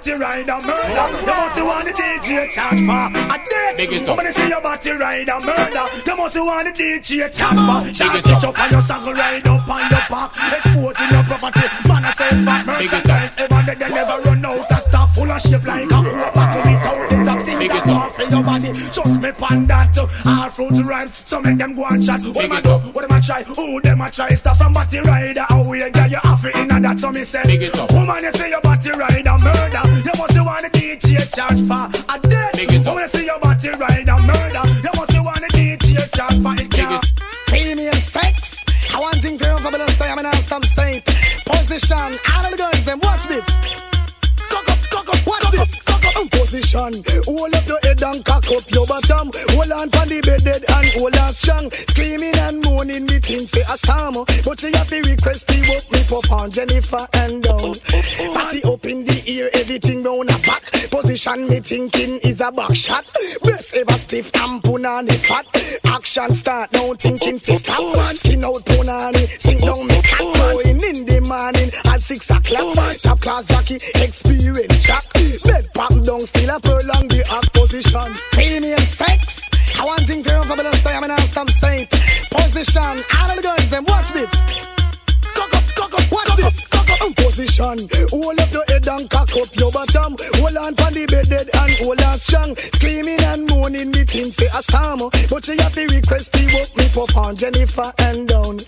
Body 0.00 0.12
ride 0.16 0.48
and 0.48 0.64
murder? 0.64 1.06
You 1.20 1.34
must 1.36 1.62
want 1.62 1.84
the 1.84 1.92
DJ 1.92 2.50
charge 2.50 2.80
for 2.88 3.04
a 3.12 3.36
date. 3.36 3.76
Big 3.76 3.92
it 3.92 4.08
up. 4.08 4.16
When 4.16 4.26
you 4.26 4.32
see 4.32 4.48
your 4.48 4.60
body 4.60 4.90
ride 4.92 5.28
and 5.28 5.44
murder, 5.44 5.84
you 6.06 6.16
must 6.16 6.36
want 6.36 6.64
the 6.64 6.72
DJ 6.72 7.28
charge 7.28 7.60
for. 7.60 7.92
Charge 7.92 8.24
it 8.24 8.44
up. 8.44 8.58
on 8.58 8.70
your 8.70 8.82
saddle, 8.82 9.12
ride 9.12 9.46
up 9.46 9.68
on 9.68 9.80
your 9.90 10.04
back, 10.08 10.30
exposing 10.56 11.10
your 11.10 11.24
property. 11.24 11.66
Man, 11.88 12.04
I 12.04 12.10
say 12.16 12.30
fat 12.44 12.66
merchandise. 12.66 13.34
Ever 13.38 13.62
they, 13.66 13.74
they 13.74 13.90
never 13.90 14.16
run 14.24 14.44
out 14.44 14.72
of 14.72 14.80
stuff 14.80 15.14
full 15.14 15.30
of 15.30 15.40
shape 15.40 15.64
like 15.64 15.90
a 15.90 16.00
without 16.00 16.50
the 16.64 16.72
top 16.80 16.99
things 16.99 16.99
Big 17.60 17.70
that 17.70 17.86
it 17.86 17.92
up. 17.92 18.12
for 18.12 18.22
your 18.24 18.42
body. 18.42 18.72
Just 18.72 19.20
me 19.20 19.30
pan 19.32 19.66
that 19.66 19.96
uh, 19.98 20.08
all 20.26 20.50
fruit 20.50 20.84
rhymes. 20.84 21.14
So 21.14 21.40
make 21.40 21.58
them 21.58 21.74
go 21.74 21.84
and 21.86 22.04
chat. 22.04 22.22
What 22.22 22.34
Big 22.34 22.50
them 22.50 22.52
a 22.52 22.58
it 22.58 22.64
do? 22.64 22.74
What 22.92 23.08
them 23.08 23.18
a 23.18 23.20
try? 23.20 23.42
Who 23.44 23.80
them 23.80 24.00
I 24.02 24.10
try? 24.10 24.28
Start 24.30 24.56
from 24.58 24.72
body 24.72 24.98
rider. 25.00 25.44
How 25.48 25.68
we 25.68 25.78
get 25.78 26.10
you 26.10 26.18
off 26.24 26.44
it 26.44 26.56
in 26.56 26.68
that? 26.68 26.98
So 26.98 27.10
me 27.12 27.20
say, 27.24 27.42
Big 27.44 27.62
it 27.62 27.78
up. 27.78 27.90
woman, 27.92 28.24
you 28.24 28.32
say 28.32 28.50
your 28.50 28.60
body 28.60 28.90
rider 28.90 29.36
murder. 29.44 29.82
You 30.04 30.14
must 30.16 30.36
want 30.40 30.64
the 30.64 30.70
DJ 30.72 31.28
charge 31.28 31.60
for 31.68 31.84
a 32.08 32.18
dead. 32.28 32.59
And 48.20 48.24
cock 48.24 48.44
up 48.52 48.70
your 48.70 48.86
bottom. 48.86 49.30
Hold 49.56 49.72
on 49.72 49.90
pon 49.90 50.08
the 50.08 50.20
bed 50.20 50.42
dead 50.44 50.62
and 50.68 50.86
hold 50.98 51.16
on 51.16 51.32
strong. 51.32 51.70
Screaming 51.70 52.36
and 52.36 52.62
moaning, 52.62 53.06
me 53.06 53.18
think 53.18 53.48
say 53.48 53.64
a 53.64 53.76
storm. 53.76 54.24
But 54.44 54.60
she 54.60 54.70
to 54.70 54.98
request 55.08 55.48
the 55.48 55.58
work 55.68 55.86
me 55.92 56.00
pop 56.08 56.32
on 56.32 56.50
Jennifer 56.50 57.06
and 57.14 57.42
down. 57.42 57.74
Party 58.34 58.62
up 58.64 58.84
in 58.84 59.04
the 59.04 59.22
ear, 59.26 59.50
everything 59.54 60.02
round 60.02 60.30
a 60.30 60.38
back. 60.44 60.62
Position 60.90 61.48
me 61.48 61.60
thinking 61.60 62.18
is 62.22 62.40
a 62.40 62.52
back 62.52 62.74
shot. 62.74 63.04
Best 63.42 63.76
ever 63.76 63.98
stiff 63.98 64.32
tampon 64.32 64.84
on 64.84 65.06
punani 65.06 65.16
fat. 65.16 65.46
Action 65.86 66.34
start 66.34 66.72
now 66.72 66.92
thinking 66.94 67.38
fist 67.38 67.70
up. 67.70 67.96
Skin 68.16 68.44
out 68.44 68.64
punani, 68.64 69.28
sing 69.28 69.58
down 69.58 69.86
me 69.86 70.00
cat. 70.02 70.20
Going 70.20 70.80
in 70.82 70.98
the 71.06 71.20
morning 71.24 71.70
at 71.86 72.00
six 72.02 72.28
o'clock. 72.30 72.76
Top 73.02 73.20
class 73.20 73.46
jockey, 73.46 73.76
experience 74.02 74.84
shock. 74.84 75.04
Bed 75.46 75.68
pop 75.74 75.94
down, 76.04 76.20
still 76.20 76.50
a 76.50 76.60
prolong 76.60 77.08
the 77.08 77.22
act 77.30 77.49
position. 78.04 78.22
Premium 78.32 78.78
sex. 78.78 79.48
I 79.78 79.84
want 79.84 80.06
thing 80.06 80.22
for 80.22 80.30
you 80.30 80.42
for 80.44 80.56
me 80.56 80.62
to 80.64 80.76
say 80.76 80.94
I'm 80.94 81.04
an 81.04 81.16
stamp 81.18 81.50
saint. 81.50 81.90
Position. 82.30 83.04
All 83.18 83.30
of 83.30 83.36
the 83.36 83.42
girls, 83.42 83.70
them 83.70 83.84
watch 83.84 84.12
this. 84.12 84.30
Cock 85.34 85.54
up, 85.54 85.64
cock 85.74 85.94
up, 85.94 86.12
watch 86.12 86.36
this. 86.36 86.66
Cock 86.68 86.90
up, 86.90 87.02
um, 87.02 87.14
position. 87.14 87.88
Hold 88.10 88.40
up 88.40 88.52
your 88.52 88.64
head 88.68 88.86
and 88.86 89.08
cock 89.10 89.30
up 89.36 89.48
your 89.56 89.72
bottom. 89.72 90.16
Hold 90.40 90.56
on 90.56 90.74
pon 90.76 90.94
the 90.94 91.06
bed 91.06 91.28
dead 91.28 91.48
and 91.52 91.72
hold 91.80 92.00
on 92.00 92.18
strong. 92.18 92.56
Screaming 92.56 93.20
and 93.32 93.48
moaning, 93.48 93.90
the 93.90 94.04
think 94.04 94.32
say 94.34 94.48
a 94.52 94.62
storm. 94.62 95.00
But 95.28 95.44
she 95.44 95.56
have 95.60 95.74
to 95.74 95.84
request 95.88 96.32
the 96.32 96.44
work 96.54 96.70
me 96.76 96.86
on 97.16 97.36
Jennifer 97.36 97.92
and 97.98 98.28
down. 98.28 98.60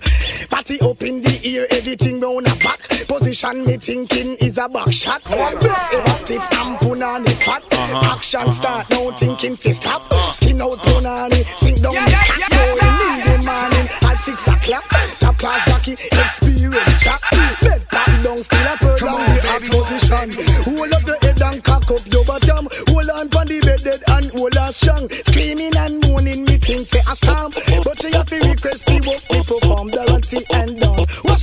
Party 0.51 0.81
up 0.81 1.03
in 1.03 1.23
the 1.23 1.41
ear, 1.45 1.67
everything 1.71 2.21
round 2.21 2.47
a 2.47 2.55
back. 2.57 2.82
Position 3.13 3.67
me 3.67 3.77
thinking 3.77 4.37
is 4.41 4.57
a 4.57 4.69
back 4.69 4.91
shot. 4.91 5.21
Plus 5.23 5.95
ever 5.95 6.15
stiff 6.17 6.43
and 6.61 6.77
punani 6.81 7.33
fat. 7.45 7.63
Uh-huh. 7.71 8.15
Action 8.17 8.41
uh-huh. 8.41 8.51
start 8.51 8.91
now 8.91 9.11
thinking 9.13 9.57
fist 9.57 9.83
stop. 9.83 10.03
Uh. 10.11 10.33
Skin 10.33 10.63
out 10.63 10.79
punani, 10.81 11.45
sink 11.45 11.81
down 11.83 11.93
the 11.93 12.09
cat. 12.09 12.41
Going 12.49 12.97
in 13.05 13.19
the 13.29 13.37
morning 13.45 13.89
at 14.09 14.17
six 14.17 14.41
o'clock. 14.49 14.85
Top 15.21 15.37
class 15.37 15.61
jockey, 15.69 15.93
experience 15.93 17.03
shot. 17.05 17.21
Bed 17.61 17.85
pop 17.93 18.09
down 18.25 18.41
still 18.41 18.69
a 18.73 18.75
pearl 18.81 18.97
down 18.97 19.21
the 19.29 19.41
hot 19.45 19.63
position. 19.69 20.27
Hold 20.65 20.93
up 20.97 21.05
the 21.05 21.17
head 21.21 21.43
and 21.43 21.61
cock 21.63 21.91
up 21.93 22.05
your 22.09 22.25
bottom. 22.25 22.65
Hold 22.89 23.11
on 23.13 23.29
pon 23.29 23.47
the 23.47 23.61
bed 23.61 23.81
dead 23.85 24.01
and 24.09 24.27
hold 24.33 24.57
on 24.57 24.73
strong. 24.73 25.05
Screaming 25.11 25.77
and 25.77 26.01
moaning 26.01 26.49
me 26.49 26.57
think 26.57 26.89
say 26.89 27.05
a 27.05 27.15
storm. 27.15 27.53
But 27.85 28.01
you 28.05 28.17
have 28.17 28.29
to 28.33 28.41
request 28.41 28.89
the 28.89 28.97
work 29.05 29.21
me 29.29 29.39
perform 29.45 29.53
Dorothy 29.53 29.61
and 29.61 29.62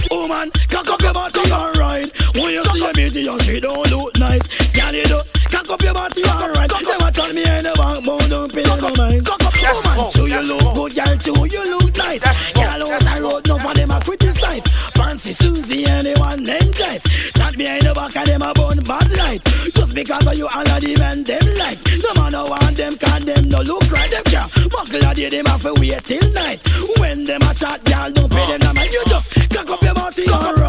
the 0.08 0.16
woman, 0.16 0.52
cock 0.70 0.90
up 0.90 1.02
your 1.02 1.14
body 1.14 1.42
and 1.42 1.78
ride. 1.78 2.12
When 2.36 2.54
you 2.54 2.64
see 2.66 2.84
a 2.84 3.32
and 3.32 3.42
she 3.44 3.60
don't 3.60 3.90
look 3.92 4.18
nice, 4.18 4.46
girl 4.72 4.94
you 4.94 5.06
just 5.06 5.34
cock 5.52 5.70
up 5.70 5.82
your 5.82 5.94
body 5.94 6.22
and 6.24 6.56
ride. 6.56 6.72
Never 6.72 7.12
tell 7.12 7.34
me 7.34 7.44
in 7.44 7.64
the 7.66 7.74
bank, 7.76 8.06
but 8.06 8.30
don't 8.30 8.54
pay 8.54 8.64
no 8.64 8.94
mind. 8.96 9.28
Woman, 9.60 10.12
too 10.14 10.28
you 10.28 10.42
look 10.42 10.74
good, 10.74 10.96
girl, 10.96 11.18
too 11.18 11.46
you 11.46 11.64
look 11.78 11.96
nice. 11.98 12.24
Girl 12.54 12.84
out 12.88 13.02
the 13.02 13.22
road, 13.22 13.48
no 13.48 13.60
for 13.60 13.74
them 13.74 13.92
a 13.92 14.00
criticize. 14.00 14.64
Fancy 14.96 15.34
Susie, 15.34 15.86
anyone 15.86 16.44
named 16.44 16.74
Joyce. 16.74 17.34
Chat 17.34 17.58
behind 17.58 17.84
the 17.84 17.94
back 17.94 18.16
of 18.16 18.26
them 18.26 18.42
a 18.42 18.54
bun 18.54 18.80
bad 18.88 19.12
light. 19.18 19.44
Just 19.44 19.94
because 19.94 20.26
of 20.26 20.36
you 20.36 20.48
all 20.48 20.68
of 20.68 20.82
the 20.82 20.96
men 20.98 21.24
them 21.24 21.44
like. 21.60 21.80
No 22.04 22.22
man 22.22 22.32
no 22.32 22.46
want 22.46 22.76
them, 22.78 22.96
can 22.98 23.26
them 23.26 23.50
no 23.50 23.62
look 23.62 23.84
right. 23.92 24.10
Them 24.10 24.24
can't 24.26 24.72
muckle 24.72 25.10
a 25.10 25.14
day, 25.14 25.30
them 25.30 25.46
have 25.46 25.62
to 25.62 25.74
wait 25.80 26.04
till 26.04 26.32
night. 26.32 26.60
When 26.98 27.24
them 27.26 27.42
a 27.44 27.54
chat, 27.54 27.84
girl, 27.84 28.12
don't 28.12 28.29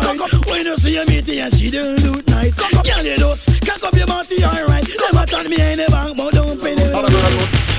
body. 0.00 0.50
When 0.50 0.64
you 0.64 0.76
see 0.76 0.96
a 0.96 1.04
meeting 1.06 1.40
and 1.40 1.54
she 1.54 1.70
don't 1.70 2.02
look 2.02 2.26
nice. 2.28 2.54
Girl, 2.56 3.04
you 3.04 3.16
just 3.16 3.66
cock 3.66 3.82
up 3.84 3.94
your 3.94 4.06
body, 4.06 4.44
alright. 4.44 4.86
Never 4.86 5.26
tell 5.26 5.44
me 5.44 5.58
in 5.60 5.78
the 5.78 5.86
bank, 5.90 6.16
but 6.16 6.32
don't 6.34 6.60
pay 6.60 6.74
no 6.74 7.02
mind. 7.02 7.70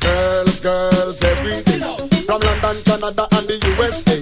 Girls, 0.00 0.60
girls, 0.60 1.22
everything. 1.22 1.80
From 2.26 2.40
London, 2.40 2.76
Canada, 2.84 3.24
and 3.36 3.46
the 3.48 3.56
USA. 3.78 4.18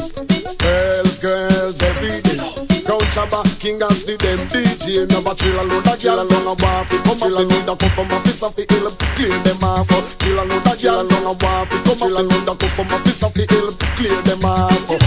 Girls, 0.59 1.19
girls, 1.19 1.83
everything. 1.83 2.39
Count 2.87 3.03
Shabba, 3.15 3.43
King 3.61 3.83
Ashley, 3.83 4.17
them 4.17 4.39
DJ. 4.51 5.07
Never 5.09 5.35
chill 5.35 5.59
a 5.59 5.63
load 5.63 5.87
of 5.87 6.05
alone 6.05 6.47
a 6.47 6.55
waffle. 6.55 6.99
Come 7.03 7.19
chill 7.19 7.39
a 7.39 7.43
load 7.43 7.69
of 7.69 7.79
customer, 7.79 8.21
piss 8.23 8.43
off 8.43 8.57
the 8.57 8.67
hill. 8.69 8.91
Clear 9.15 9.39
them 9.43 9.63
off. 9.63 9.89
Chill 10.19 10.39
a 10.39 10.45
load 10.45 10.67
of 10.67 10.85
alone 10.85 11.27
a 11.27 11.33
waffle. 11.33 11.79
Come 11.83 11.99
chill 11.99 12.19
a 12.19 12.23
load 12.23 12.49
of 12.49 12.59
customer, 12.59 12.99
piss 13.03 13.23
off 13.23 13.35
the 13.35 13.47
hill. 13.51 13.73
Clear 13.97 14.23
them 14.23 14.45
off. 14.45 15.02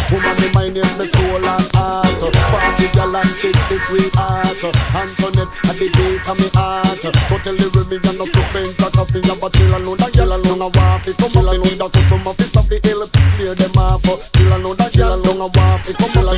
The 3.76 3.80
sweetheart. 3.84 4.64
Antoinette, 4.96 5.52
at 5.68 5.76
the 5.76 5.88
gate 5.92 6.24
of 6.24 6.40
me 6.40 6.48
heart. 6.56 7.04
But 7.04 7.44
tell 7.44 7.56
the 7.56 7.68
women 7.76 8.00
you're 8.00 8.16
not 8.16 8.32
to 8.32 8.42
paint 8.56 8.80
a 8.80 8.88
coffee. 8.88 9.22
Never 9.28 9.50
chill 9.52 9.76
a 9.76 9.80
load 9.84 10.00
of 10.00 10.12
gyal 10.16 10.32
alone 10.32 10.64
a 10.64 10.68
waffle. 10.72 11.14
Come 11.20 11.30
chill 11.30 11.50
a 11.50 11.54
load 11.60 11.82
of 11.84 11.92
customer, 11.92 12.34
piss 12.40 12.56
off 12.56 12.68
the 12.72 12.80
hill. 12.80 13.04
Clear 13.36 13.56
them 13.56 13.76
off. 13.76 14.04
Chill 14.32 14.52
a 14.52 14.58
load 14.64 14.80
of 14.80 14.90
gyal 14.96 15.20
alone 15.20 15.44
a 15.44 15.48
waffle. 15.52 15.94
Come 16.00 16.12
chill 16.12 16.30
a 16.32 16.36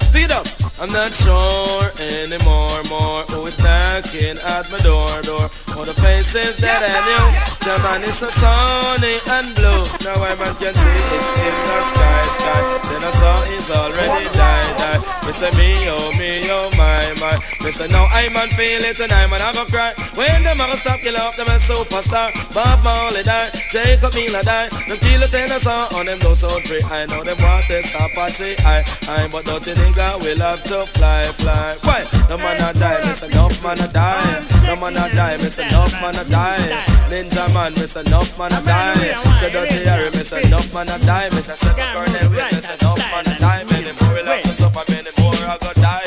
now, 0.00 0.12
pick 0.12 0.24
it 0.24 0.30
up. 0.30 0.46
I'm 0.80 0.90
not 0.92 1.12
sure 1.12 1.90
anymore, 2.00 2.82
more 2.88 3.24
is 3.46 3.58
knocking 3.58 4.38
at 4.38 4.70
my 4.70 4.78
door, 4.78 5.22
door. 5.22 5.50
All 5.74 5.84
the 5.84 5.94
faces 5.98 6.54
that 6.62 6.86
I 6.86 7.02
knew, 7.02 7.26
the 7.66 7.74
man 7.82 8.06
is 8.06 8.14
so 8.22 8.30
sunny 8.30 9.18
and 9.34 9.50
blue. 9.58 9.82
Now 10.06 10.22
I 10.22 10.38
man 10.38 10.54
can 10.62 10.70
see 10.70 11.02
it 11.10 11.24
in 11.34 11.54
the 11.66 11.78
sky, 11.90 12.22
sky. 12.38 12.62
Then 12.86 13.02
I 13.02 13.10
saw 13.10 13.42
he's 13.50 13.68
already 13.74 14.30
died, 14.30 14.70
died. 14.78 15.02
Me 15.26 15.32
say 15.34 15.50
me, 15.58 15.90
oh 15.90 16.14
me, 16.14 16.46
oh 16.46 16.70
my, 16.78 17.10
my. 17.18 17.34
Me 17.66 17.74
say 17.74 17.90
now 17.90 18.06
I 18.06 18.30
man 18.30 18.46
feel 18.54 18.86
it 18.86 19.02
and 19.02 19.10
I 19.10 19.26
man 19.26 19.42
I 19.42 19.50
go 19.50 19.66
cry. 19.66 19.90
When 20.14 20.46
them 20.46 20.62
a 20.62 20.70
go 20.70 20.78
stop 20.78 21.00
kill 21.02 21.16
off 21.18 21.34
them 21.34 21.50
a 21.50 21.58
superstar. 21.58 22.30
Bob 22.54 22.78
Marley 22.86 23.26
die, 23.26 23.50
Jacob 23.74 24.14
Miller 24.14 24.46
die. 24.46 24.70
Them 24.86 24.98
kill 25.02 25.26
it 25.26 25.34
the 25.34 25.58
sun 25.58 25.90
on 25.98 26.06
them 26.06 26.22
those 26.22 26.38
so 26.38 26.54
free. 26.70 26.86
I 26.86 27.06
know 27.10 27.26
them 27.26 27.34
want 27.42 27.66
to 27.66 27.82
stop 27.82 28.14
and 28.14 28.30
say 28.30 28.54
I, 28.62 28.86
I, 29.10 29.26
but 29.26 29.44
don't 29.44 29.66
you 29.66 29.74
think 29.74 29.98
I 29.98 30.14
will 30.22 30.38
have 30.38 30.62
to 30.70 30.86
fly, 30.94 31.26
fly? 31.42 31.74
Why? 31.82 32.06
No 32.30 32.38
man 32.38 32.62
a 32.62 32.70
die, 32.78 33.02
me 33.02 33.12
say 33.18 33.26
enough 33.26 33.58
man 33.58 33.80
a 33.82 33.88
die. 33.90 34.46
No 34.70 34.76
man 34.78 34.94
a 34.94 35.10
die, 35.10 35.36
me 35.42 35.50
say 35.50 35.63
enough 35.68 35.92
man 36.00 36.16
a 36.16 36.24
die. 36.24 36.84
Ninjaman, 37.10 37.76
say 37.86 38.00
enough 38.00 38.38
man 38.38 38.52
a 38.52 38.60
die. 38.64 38.94
Say 39.38 39.50
dirty 39.52 39.84
Harry, 39.84 40.10
say 40.12 40.42
enough 40.42 40.72
man 40.74 40.88
a 40.88 40.98
die. 41.04 41.28
Me 41.30 41.40
say 41.40 41.54
seven 41.54 41.84
Colonel, 41.92 42.50
say 42.50 42.74
enough 42.74 42.98
man 42.98 43.26
a 43.26 43.38
die. 43.38 43.64
Many 43.70 43.92
more 44.00 44.14
will 44.14 44.26
have 44.26 44.42
to 44.42 44.48
suffer, 44.48 44.84
many 44.90 45.10
more 45.18 45.34
I 45.34 45.58
go 45.60 45.72
die. 45.74 46.04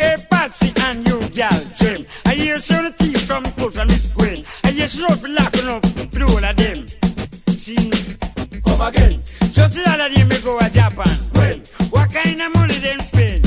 Hey, 0.00 0.16
Patsy 0.30 0.72
and 0.80 1.06
you, 1.06 1.20
gal, 1.30 1.60
Jim. 1.76 2.06
I 2.24 2.34
hear 2.34 2.58
the 2.58 2.94
teeth 2.98 3.26
from 3.26 3.44
close 3.44 3.76
from 3.76 3.88
Miss 3.88 4.12
Gwen. 4.14 4.44
I 4.64 4.70
hear 4.70 4.88
she 4.88 5.06
for 5.06 5.28
locking 5.28 5.68
up 5.68 5.84
through 5.84 6.28
all 6.28 6.44
of 6.44 6.56
them. 6.56 6.88
See, 7.48 7.90
come 8.64 8.80
again. 8.80 9.22
So 9.52 9.68
to 9.68 9.90
all 9.90 10.00
of 10.00 10.14
them, 10.14 10.28
me 10.28 10.40
go 10.40 10.58
to 10.58 10.70
Japan. 10.72 11.16
Well, 11.34 11.58
what 11.90 12.12
kind 12.12 12.40
of 12.40 12.54
money 12.54 12.78
them 12.78 13.00
spend? 13.00 13.39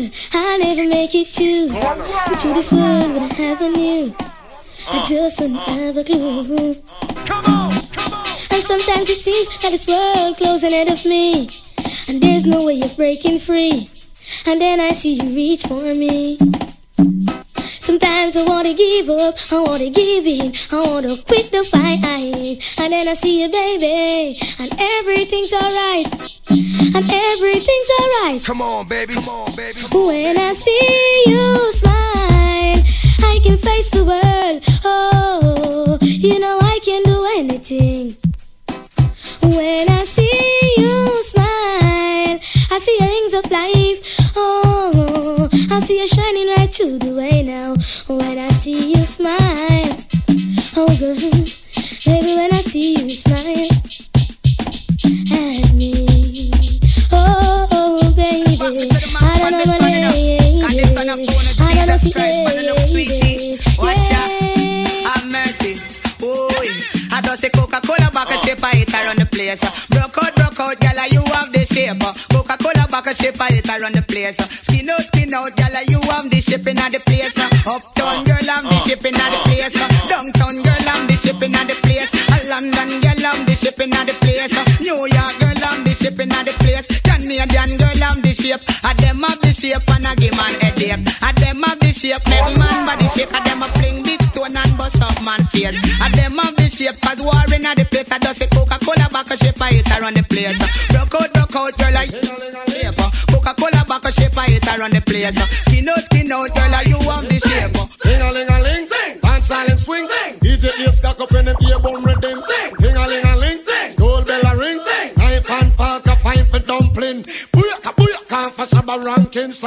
you. 0.00 0.10
I 0.32 0.56
never 0.58 0.88
make 0.88 1.14
it 1.14 1.38
you. 1.38 1.68
But 1.68 2.44
you 2.44 2.54
this 2.54 2.72
world 2.72 3.12
would 3.12 3.32
have 3.32 3.60
a 3.60 3.68
new. 3.68 4.14
I 4.88 5.04
just 5.06 5.38
don't 5.38 5.54
have 5.54 5.96
a 5.96 6.04
clue. 6.04 6.74
Come 7.24 7.44
on, 7.44 7.86
come 7.88 8.12
on. 8.12 8.36
And 8.50 8.62
sometimes 8.62 9.08
it 9.10 9.18
seems 9.18 9.48
that 9.60 9.70
this 9.70 9.86
world 9.86 10.36
closing 10.36 10.72
in 10.72 10.90
of 10.90 11.04
me. 11.04 11.48
And 12.08 12.22
there's 12.22 12.46
no 12.46 12.64
way 12.64 12.80
of 12.80 12.96
breaking 12.96 13.38
free. 13.38 13.88
And 14.46 14.60
then 14.60 14.80
I 14.80 14.92
see 14.92 15.14
you 15.14 15.34
reach 15.34 15.62
for 15.66 15.94
me. 15.94 16.38
Sometimes 17.80 18.36
I 18.36 18.42
wanna 18.44 18.74
give 18.74 19.08
up, 19.10 19.36
I 19.50 19.58
wanna 19.60 19.90
give 19.90 20.26
in, 20.26 20.52
I 20.70 20.80
wanna 20.88 21.16
quit 21.16 21.50
the 21.50 21.64
fight. 21.64 22.04
And 22.78 22.92
then 22.92 23.08
I 23.08 23.14
see 23.14 23.42
you, 23.42 23.48
baby, 23.48 24.38
and 24.58 24.70
everything's 24.78 25.52
alright. 25.52 26.06
And 26.48 27.10
everything's 27.10 27.90
alright. 28.00 28.44
Come 28.44 28.60
on, 28.62 28.88
baby. 28.88 29.14
Come 29.14 29.28
on, 29.28 29.54
baby. 29.56 29.80
Come 29.80 30.06
when 30.06 30.36
on, 30.36 30.36
baby. 30.36 30.50
I 30.50 30.52
see 30.54 31.24
you 31.26 31.72
smile, 31.72 32.82
I 33.32 33.40
can 33.44 33.56
face 33.58 33.90
the 33.90 34.04
world. 34.04 34.62
Oh, 34.84 35.98
you 36.02 36.38
know 36.38 36.58
I 36.60 36.78
can 36.84 37.02
do 37.02 37.26
anything. 37.38 38.16
When 39.42 39.88
I 39.88 40.04
see 40.04 40.74
you 40.76 41.22
smile, 41.24 42.38
I 42.70 42.78
see 42.78 42.96
your 43.00 43.08
rings 43.08 43.34
of 43.34 43.50
life. 43.50 43.98
Oh, 44.36 45.48
I 45.70 45.80
see 45.80 45.98
you 46.00 46.08
shining 46.08 46.48
right 46.56 46.72
through 46.72 46.98
the 46.98 47.09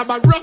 about 0.04 0.26
rock 0.26 0.43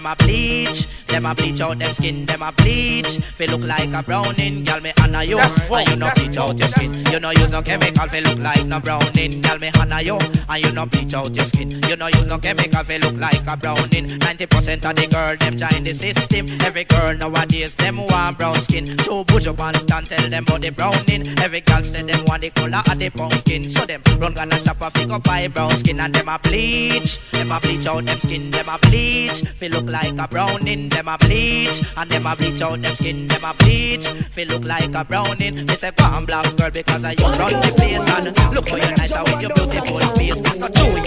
Them 0.00 0.12
a 0.12 0.16
bleach, 0.16 0.86
them 1.08 1.26
a 1.26 1.34
bleach 1.34 1.60
out 1.60 1.78
them 1.78 1.92
skin, 1.92 2.24
them 2.24 2.40
a 2.40 2.50
bleach. 2.52 3.18
Feel 3.18 3.50
look 3.50 3.68
like 3.68 3.92
a 3.92 4.02
browning, 4.02 4.64
girl 4.64 4.80
me 4.80 4.94
Hannah 5.20 5.30
you. 5.30 5.36
That's 5.36 5.70
and 5.70 5.88
you 5.88 5.96
no 5.96 6.10
bleach 6.14 6.36
out 6.36 6.58
your 6.58 6.68
skin. 6.68 6.94
You 7.12 7.20
no 7.20 7.30
use 7.30 7.50
no 7.50 7.62
chemical 7.62 8.08
fi 8.08 8.20
look 8.20 8.38
like 8.38 8.66
no 8.66 8.80
browning. 8.80 9.40
Girl 9.42 9.58
me 9.58 9.70
Hannah 9.74 10.00
yo. 10.00 10.18
And 10.48 10.64
you 10.64 10.72
no 10.72 10.86
bleach 10.86 11.14
out 11.14 11.34
your 11.34 11.44
skin. 11.44 11.70
You 11.88 11.96
no 11.96 12.06
use 12.06 12.26
no 12.26 12.38
chemical 12.38 12.84
fi 12.84 12.96
look 12.96 13.16
like 13.16 13.46
a 13.46 13.56
browning. 13.56 14.18
Ninety 14.18 14.46
percent 14.46 14.84
of 14.86 14.96
the 14.96 15.06
girl 15.06 15.36
them 15.36 15.56
join 15.58 15.84
the 15.84 15.92
system. 15.92 16.46
Every 16.62 16.84
girl 16.84 17.14
nowadays 17.16 17.74
them 17.76 17.98
want 18.06 18.38
brown 18.38 18.56
skin. 18.62 18.86
Two 18.98 19.24
push 19.24 19.46
up 19.46 19.60
and 19.60 19.76
tell 20.06 20.28
them 20.30 20.44
about 20.44 20.60
the 20.60 20.70
browning. 20.70 21.26
Every 21.38 21.60
girl 21.60 21.82
say 21.84 22.02
them 22.02 22.24
want 22.26 22.42
the 22.42 22.50
color 22.50 22.82
of 22.86 22.98
the 22.98 23.10
pumpkin. 23.10 23.68
So 23.68 23.84
them 23.84 24.02
run 24.18 24.34
gonna 24.34 24.58
shop 24.58 24.80
a 24.80 24.90
figure 24.90 25.18
buy 25.18 25.48
brown 25.48 25.76
skin 25.76 26.00
and 26.00 26.14
them 26.14 26.28
a 26.28 26.38
bleach. 26.38 27.18
Them 27.30 27.52
a 27.52 27.60
bleach 27.60 27.86
out 27.86 28.06
them 28.06 28.18
skin. 28.20 28.50
Them 28.50 28.68
a 28.68 28.78
bleach. 28.78 29.42
Fi 29.42 29.68
look 29.68 29.86
like 29.86 30.18
a 30.18 30.26
browning. 30.28 30.88
Them 30.88 31.08
a 31.08 31.18
bleach 31.18 31.82
and 31.96 32.10
them 32.10 32.26
a 32.26 32.34
bleach 32.36 32.62
out 32.62 32.80
them 32.80 32.94
skin. 32.94 33.28
Them 33.28 33.44
a 33.44 33.54
bleach. 33.54 34.06
Fi 34.06 34.44
look 34.44 34.64
like 34.64 34.94
a 34.94 35.04
Browning. 35.10 35.66
Me 35.66 35.74
say, 35.74 35.90
come 35.96 36.24
black 36.24 36.44
girl 36.56 36.70
because 36.70 37.04
I 37.04 37.10
you 37.18 37.26
run 37.26 37.50
the 37.50 37.72
place 37.76 37.98
and 37.98 38.54
look 38.54 38.68
how 38.68 38.76
you're 38.76 38.96
nice 38.96 39.12
and 39.12 39.26
with 39.26 39.42
your 39.42 39.50
beautiful 39.54 39.98
face. 40.14 40.38
So 40.38 40.68
true 40.68 40.99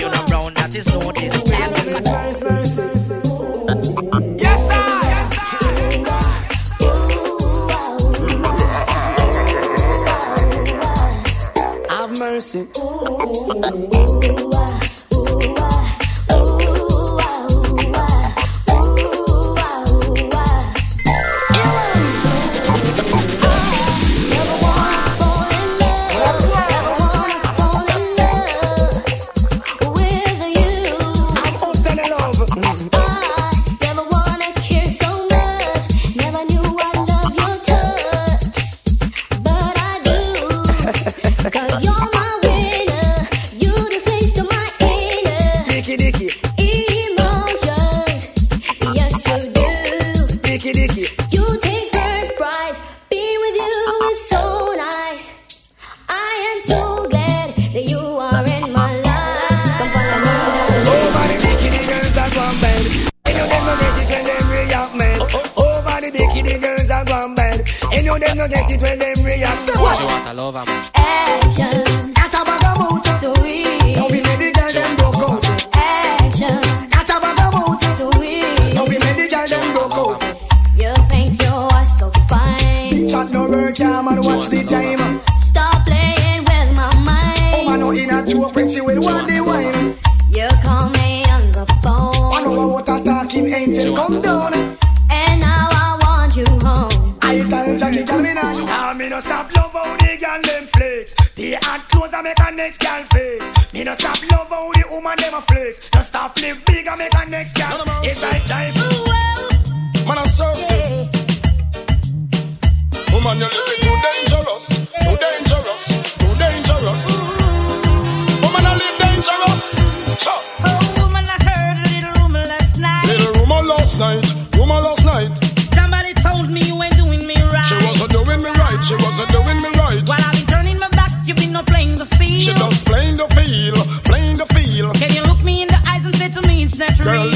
girl 137.03 137.32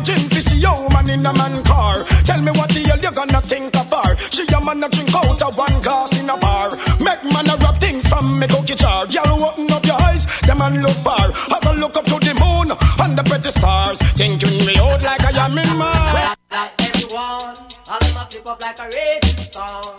imagine 0.00 0.28
to 0.30 0.40
see 0.42 0.58
your 0.58 0.88
man 0.90 1.10
in 1.10 1.26
a 1.26 1.32
man 1.32 1.62
car. 1.64 2.04
Tell 2.24 2.40
me 2.40 2.50
what 2.52 2.70
the 2.70 2.80
hell 2.80 2.98
you 2.98 3.12
gonna 3.12 3.40
think 3.42 3.76
of 3.76 3.90
her. 3.90 4.16
She 4.30 4.46
a 4.48 4.64
man 4.64 4.82
a 4.82 4.88
drink 4.88 5.14
out 5.14 5.42
of 5.42 5.58
one 5.58 5.80
glass 5.80 6.18
in 6.18 6.30
a 6.30 6.36
bar. 6.38 6.70
Make 7.00 7.24
man 7.24 7.48
a 7.48 7.56
rub 7.56 7.78
things 7.80 8.08
from 8.08 8.38
me 8.38 8.46
cookie 8.46 8.74
jar. 8.74 9.06
Girl, 9.06 9.44
open 9.44 9.70
up 9.70 9.84
your 9.84 10.00
eyes, 10.00 10.24
the 10.46 10.54
man 10.54 10.80
look 10.82 10.96
far. 11.04 11.28
As 11.28 11.66
I 11.66 11.72
look 11.74 11.96
up 11.96 12.04
to 12.06 12.16
the 12.18 12.34
moon 12.40 12.68
and 13.02 13.18
the 13.18 13.22
pretty 13.24 13.50
stars, 13.50 13.98
thinking 14.16 14.64
me 14.66 14.78
old 14.80 15.02
like 15.02 15.24
I 15.24 15.44
am 15.44 15.58
in 15.58 15.68
my. 15.76 16.34
Like 16.50 16.72
everyone, 16.80 17.56
all 17.88 18.00
of 18.00 18.14
my 18.14 18.24
flip 18.30 18.46
up 18.46 18.60
like 18.60 18.80
a 18.80 18.86
raging 18.88 19.40
storm. 19.48 19.98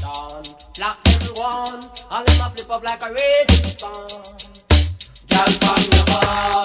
Dawn, 0.00 0.44
like 0.80 1.00
everyone, 1.14 1.80
all 2.10 2.24
of 2.28 2.38
my 2.38 2.48
flip 2.52 2.70
up 2.70 2.82
like 2.84 3.02
a 3.02 3.10
raging 3.12 3.66
storm. 3.72 4.22
Girl 5.30 5.50
from 5.64 5.82
the 5.88 6.02
bar. 6.08 6.59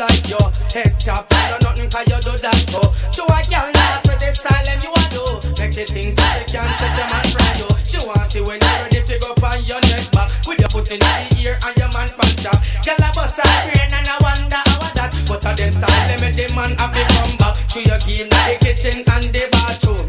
like 0.00 0.28
yo 0.28 0.40
head 0.72 0.96
chop. 0.98 1.28
You 1.30 1.36
know 1.50 1.58
nothing 1.60 1.90
cause 1.92 2.08
you 2.08 2.18
do 2.24 2.34
that 2.40 2.58
for. 2.72 2.86
To 2.88 3.22
a 3.28 3.38
girl 3.52 3.68
now, 3.68 4.00
so 4.08 4.14
this 4.16 4.36
style 4.40 4.64
them 4.64 4.80
you 4.80 4.92
a 4.96 5.04
do. 5.12 5.24
Make 5.60 5.72
she 5.76 5.84
things 5.84 6.16
that 6.16 6.48
she 6.48 6.56
can't 6.56 6.72
take 6.80 6.96
them 6.96 7.10
and 7.12 7.28
try 7.28 7.52
you. 7.60 7.68
She 7.84 7.98
want 8.08 8.32
see 8.32 8.40
when 8.40 8.56
you're 8.56 8.80
ready 8.80 9.00
to 9.04 9.16
go 9.20 9.30
on 9.36 9.60
your 9.68 9.80
neck 9.92 10.04
back. 10.16 10.28
With 10.48 10.58
your 10.58 10.70
foot 10.72 10.90
in 10.90 11.00
the 11.00 11.12
ear 11.44 11.58
and 11.60 11.76
your 11.76 11.90
man 11.92 12.08
punch 12.16 12.46
up. 12.48 12.58
Girl 12.80 13.04
a 13.04 13.08
bust 13.12 13.38
a 13.38 13.44
brain 13.68 13.92
and 13.92 14.08
I 14.08 14.16
wonder 14.24 14.62
how 14.72 14.88
that. 14.96 15.10
But 15.28 15.44
a 15.44 15.52
them 15.52 15.72
style 15.76 16.04
let 16.08 16.18
me 16.24 16.30
the 16.32 16.46
man 16.56 16.72
have 16.80 16.92
to 16.96 17.04
come 17.12 17.34
back. 17.36 17.54
To 17.70 17.78
your 17.84 18.00
game, 18.00 18.28
the 18.32 18.56
kitchen 18.64 18.98
and 19.04 19.26
the 19.28 19.44
bathroom. 19.52 19.99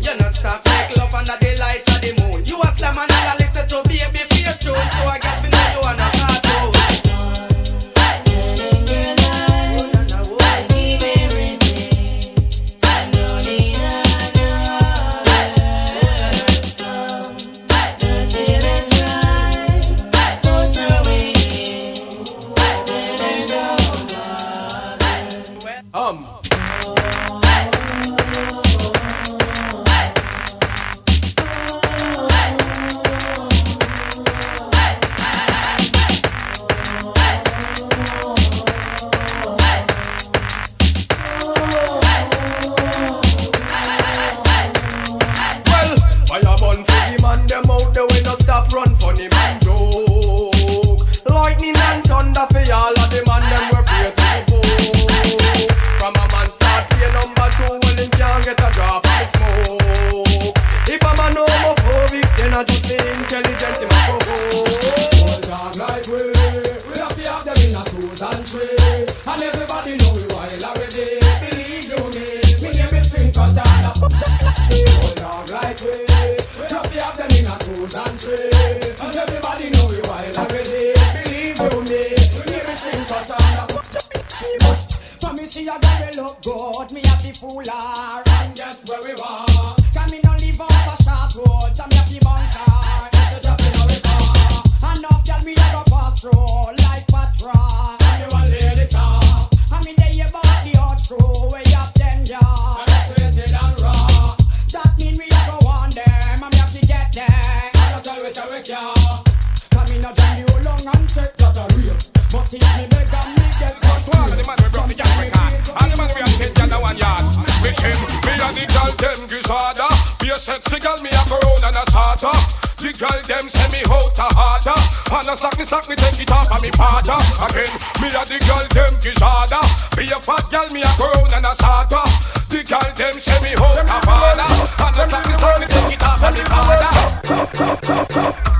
in 109.95 110.05
a 110.05 110.11
jam, 110.13 110.39
you 110.39 110.47
long 110.63 110.79
and 110.79 111.07
take 111.09 111.35
that 111.35 111.57
a 111.59 111.65
real. 111.75 111.97
But 112.31 112.47
if 112.53 112.63
me 112.79 112.85
beg 112.87 113.11
and 113.11 113.31
me 113.35 113.47
get 113.59 113.75
that 113.75 114.01
one, 114.07 114.31
the 114.31 114.43
man 114.47 114.57
we 114.63 114.67
brought 114.71 114.87
the 114.87 114.95
jam 114.95 115.07
and 115.11 115.89
the 115.91 115.95
man 115.99 116.09
we 116.15 116.21
have 116.23 116.37
hit 116.39 116.53
down 116.55 116.71
one 116.79 116.97
yard. 116.97 117.23
Me 117.61 117.71
and 117.71 118.55
the 118.55 118.65
girl 118.71 118.91
them 118.95 119.19
grisada, 119.27 119.87
be 120.19 120.31
a 120.31 120.37
sexy 120.37 120.79
girl, 120.79 120.99
me 121.03 121.11
a 121.11 121.21
corona 121.27 121.67
and 121.67 121.79
a 121.79 121.83
sarta. 121.91 122.31
The 122.79 122.89
girl 122.97 123.19
them 123.27 123.45
send 123.51 123.71
me 123.73 123.81
out 123.91 124.17
harder. 124.17 124.79
And 125.11 125.27
a 125.27 125.35
slack 125.35 125.57
me 125.59 125.65
slack 125.65 125.89
me 125.89 125.95
take 125.95 126.23
it 126.23 126.31
off 126.31 126.49
of 126.49 126.61
me 126.63 126.71
father 126.71 127.19
Again, 127.43 127.69
me 127.99 128.07
a 128.15 128.23
the 128.23 128.39
girl 128.47 128.63
them 128.71 128.95
disorder 129.03 129.59
Be 129.93 130.07
a 130.07 130.17
fat 130.23 130.47
girl 130.49 130.65
me 130.71 130.81
a 130.81 130.91
grown 130.95 131.27
and 131.35 131.45
a 131.45 131.53
sarta 131.59 132.01
The 132.47 132.63
girl 132.63 132.89
them 132.95 133.19
send 133.19 133.43
me 133.43 133.51
out 133.59 133.75
a 133.75 133.83
And 133.83 134.97
a 134.97 135.03
slack 135.11 135.27
me 135.27 135.33
slack 135.35 135.59
me 135.59 135.67
take 135.67 135.93
it 135.93 136.01
off 136.01 136.23
of 136.23 136.31
me 136.31 136.41
father 136.47 136.89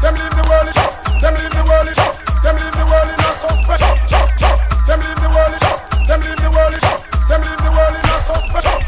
Them 0.02 0.14
leave 0.16 0.36
the 0.36 0.44
world. 0.50 1.01
Them 1.22 1.36
leave 1.36 1.52
the 1.52 1.64
world 1.64 1.88
in 1.88 1.94
shock. 1.94 2.42
Them 2.42 2.56
leave 2.56 2.74
the 2.74 2.84
world 2.84 3.08
in 3.08 3.14
a 3.14 3.32
suspect. 3.38 3.82
Them 4.88 5.00
leave 5.02 5.22
the 5.22 5.30
world 5.30 5.54
in 5.54 5.60
shock. 5.60 6.08
Them 6.08 6.20
leave 6.20 6.38
the 6.42 6.50
world 6.50 6.74
in 6.74 6.80
shock. 6.80 7.28
Them 7.30 7.42
leave 7.42 7.62
the 7.62 7.72
world 7.72 7.94
in 7.94 8.02
a 8.02 8.20
suspect. 8.26 8.81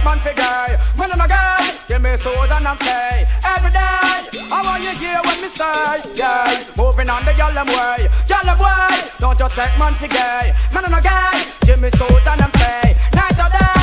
get 0.00 0.04
man 0.04 0.18
for 0.18 0.34
guy. 0.34 0.76
When 0.96 1.12
I'm 1.12 1.20
a 1.20 1.28
guy, 1.28 1.72
give 1.88 2.02
me 2.02 2.16
sword 2.16 2.50
and 2.50 2.66
I'm 2.66 2.76
play. 2.76 3.26
Every 3.44 3.70
day, 3.70 4.48
I 4.50 4.62
want 4.64 4.82
you 4.82 4.90
here 4.90 5.20
when 5.24 5.40
me 5.40 5.48
say, 5.48 6.12
yeah. 6.14 6.44
Moving 6.76 7.08
on 7.08 7.24
the 7.24 7.32
girl 7.34 7.52
them 7.52 7.66
way, 7.66 8.08
girl 8.28 8.44
them 8.44 8.58
way. 8.58 9.10
Don't 9.18 9.38
just 9.38 9.56
take 9.56 9.78
man 9.78 9.94
for 9.94 10.08
guy. 10.08 10.54
Man 10.72 10.84
I'm 10.86 10.94
a 10.94 11.02
guy, 11.02 11.44
give 11.62 11.80
me 11.80 11.90
sword 11.90 12.26
and 12.26 12.42
I'm 12.42 12.50
play. 12.50 12.96
Night 13.14 13.38
or 13.38 13.50
day. 13.50 13.79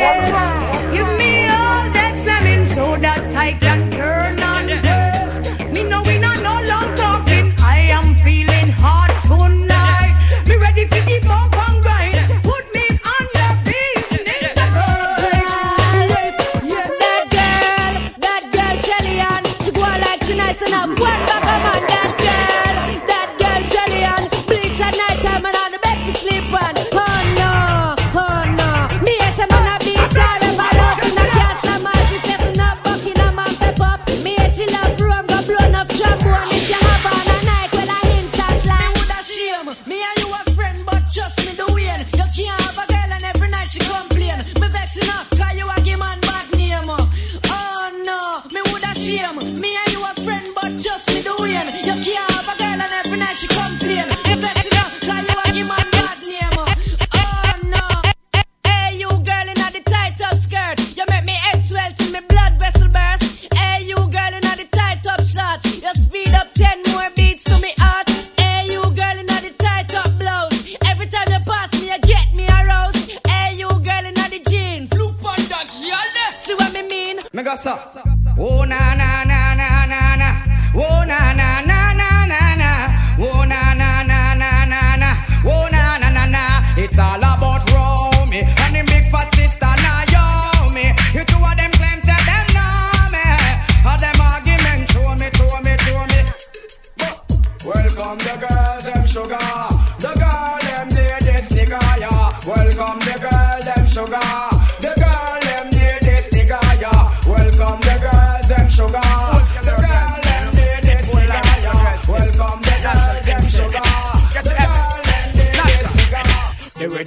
Yeah. 0.00 0.49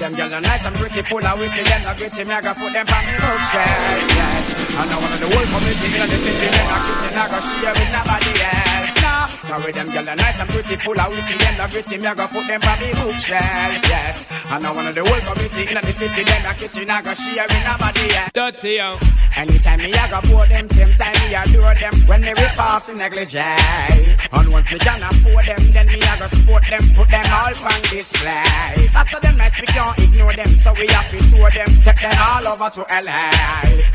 Them 0.04 0.12
girls 0.20 0.34
are 0.34 0.42
nice 0.42 0.66
and 0.66 0.76
pretty, 0.76 1.02
full 1.02 1.24
of 1.24 1.40
witty, 1.40 1.64
them 1.64 1.82
not 1.82 1.96
gritty, 1.96 2.24
me 2.28 2.36
I 2.36 2.42
gotta 2.42 2.60
put 2.60 2.74
them 2.76 2.84
on 2.92 3.04
me 3.08 3.16
bookshelf, 3.16 4.04
yes. 4.12 4.44
And 4.76 4.92
I 4.92 4.96
want 5.00 5.16
the 5.16 5.28
whole 5.32 5.48
community 5.48 5.88
in 5.96 6.04
the 6.04 6.18
city, 6.20 6.48
them 6.52 6.68
not 6.68 6.82
kitchen, 6.84 7.16
I 7.16 7.24
gotta 7.32 7.40
share 7.40 7.72
with 7.72 7.92
nobody 7.96 8.34
else. 8.44 9.48
Now 9.48 9.60
with 9.64 9.76
them 9.80 9.88
girls 9.96 10.08
are 10.12 10.20
nice 10.20 10.40
and 10.44 10.50
pretty, 10.52 10.76
full 10.76 11.00
of 11.00 11.08
witty, 11.08 11.36
them 11.40 11.56
not 11.56 11.72
gritty, 11.72 11.96
me 12.04 12.08
I 12.08 12.16
gotta 12.16 12.36
put 12.36 12.44
them 12.52 12.60
on 12.68 12.76
me 12.84 12.92
bookshelf, 13.00 13.80
yes. 13.88 14.33
And 14.54 14.62
I 14.62 14.70
want 14.70 14.94
the 14.94 15.02
whole 15.02 15.18
community 15.18 15.66
in 15.66 15.82
the 15.82 15.94
city, 15.98 16.22
them 16.30 16.42
not 16.46 16.54
kitchen, 16.54 16.86
I 16.86 17.02
gotta 17.02 17.18
share 17.18 17.42
with 17.50 17.66
nobody 17.66 18.06
else. 18.14 18.32
Dirty, 18.38 18.78
young. 18.78 19.02
Anytime 19.34 19.82
me 19.82 19.90
I 19.90 20.06
go 20.06 20.20
pour 20.30 20.46
them, 20.46 20.66
same 20.70 20.94
time 20.94 21.18
me 21.26 21.34
adore 21.34 21.74
them. 21.74 21.94
When 22.06 22.22
me 22.22 22.32
rip 22.38 22.54
off 22.62 22.86
the 22.86 22.94
negligee, 22.94 23.42
and 23.42 24.48
once 24.54 24.70
me 24.70 24.78
can 24.78 25.02
afford 25.02 25.46
them, 25.50 25.62
then 25.74 25.88
me 25.90 25.98
I 26.06 26.14
go 26.22 26.28
support 26.30 26.64
them, 26.70 26.86
put 26.94 27.10
them 27.10 27.26
all 27.34 27.50
on 27.50 27.82
display. 27.90 28.94
After 28.94 29.18
them 29.26 29.36
nice, 29.42 29.58
we 29.58 29.66
can't 29.74 29.98
ignore 29.98 30.38
them, 30.38 30.52
so 30.54 30.70
we 30.78 30.86
have 30.86 31.10
to 31.10 31.18
tour 31.34 31.50
them, 31.50 31.70
take 31.82 31.98
them 31.98 32.14
all 32.14 32.46
over 32.54 32.70
to 32.78 32.82
LA. 32.94 33.26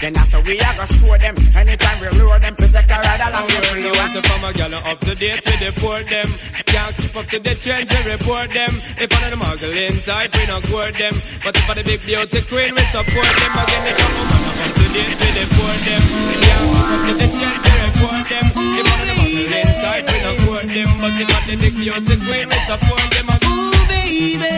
Then 0.03 0.19
after 0.19 0.43
we 0.43 0.59
I 0.59 0.75
go 0.75 0.85
score 0.91 1.19
them, 1.23 1.39
anytime 1.55 1.99
we 2.03 2.09
lure 2.19 2.39
them, 2.43 2.55
protect 2.59 2.91
a 2.91 2.99
ride 2.99 3.23
along 3.31 3.47
the 3.47 3.63
You 3.79 3.95
want 3.95 4.11
to 4.11 4.21
from 4.27 4.43
a 4.43 4.51
gal 4.51 4.75
up 4.75 4.99
to 5.07 5.15
date 5.15 5.39
with 5.39 5.61
the 5.63 5.71
port 5.79 6.03
them. 6.11 6.29
Can't 6.67 6.95
keep 6.99 7.15
up 7.15 7.27
to 7.31 7.39
the 7.39 7.55
trends, 7.55 7.95
we 7.95 8.01
report 8.11 8.51
them. 8.51 8.73
If 8.99 9.07
one 9.07 9.23
of 9.23 9.31
the 9.31 9.39
muggling 9.39 9.97
type, 10.03 10.35
we 10.35 10.48
not 10.49 10.65
court 10.67 10.97
them. 10.97 11.13
But 11.45 11.55
of 11.61 11.69
the 11.77 11.85
big 11.85 12.01
beauty 12.01 12.41
queen, 12.49 12.73
we 12.73 12.83
support 12.89 13.29
them. 13.37 13.53
Again, 13.53 13.83
they 13.85 13.93
come 14.01 14.13
from 14.17 14.49
up 14.49 14.73
to 14.73 14.85
date 14.97 15.13
with 15.21 15.37
the 15.37 15.45
port 15.55 15.81
them. 15.85 16.01
Can't 16.01 16.41
keep 16.41 17.05
up 17.05 17.21
the 17.21 17.29
trends, 17.29 17.61
we 17.69 17.73
report 17.85 18.25
them. 18.33 18.47
If 18.57 18.85
one 18.89 18.99
of 18.99 19.07
the 19.07 19.15
muggling 19.21 19.77
type, 19.85 20.09
we 20.09 20.17
not 20.25 20.37
court 20.43 20.67
them. 20.73 20.89
But 20.99 21.13
if 21.21 21.29
of 21.29 21.45
the 21.45 21.55
big 21.61 21.77
beauty 21.77 22.17
queen, 22.25 22.49
we 22.49 22.59
support 22.65 23.07
them. 23.13 23.29
Ooh, 23.45 23.85
baby. 23.93 24.49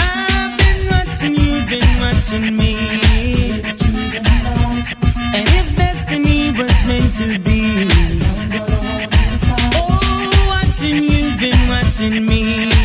I've 0.00 0.52
been 0.56 0.80
watching 0.88 1.36
you, 1.36 1.60
been 1.68 1.90
watching 2.00 2.56
me. 2.56 2.79
To 7.10 7.26
be, 7.40 7.88
oh, 9.74 10.46
watching 10.46 11.02
you, 11.02 11.36
been 11.38 11.68
watching 11.68 12.24
me. 12.24 12.79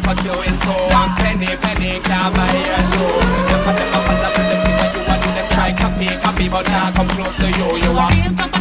Can't 0.00 0.04
cut 0.04 0.24
you 0.24 0.42
in 0.42 0.58
two. 0.58 0.70
One 0.92 1.14
penny, 1.16 1.46
penny, 1.62 2.00
can't 2.00 2.34
buy 2.34 2.50
your 2.50 2.82
them 3.78 3.90
up 3.94 4.08
and 4.10 4.18
down, 4.22 4.32
them 4.34 4.60
see 4.64 4.74
what 4.74 4.94
you 4.94 5.02
want, 5.06 5.22
do 5.22 5.28
them 5.30 5.48
try 5.50 5.72
copy, 5.72 6.06
copy, 6.20 6.48
but 6.48 6.66
now 6.66 6.90
come 6.92 7.08
close 7.08 7.36
to 7.36 7.46
you, 7.46 7.76
you 7.78 7.98
are. 7.98 8.53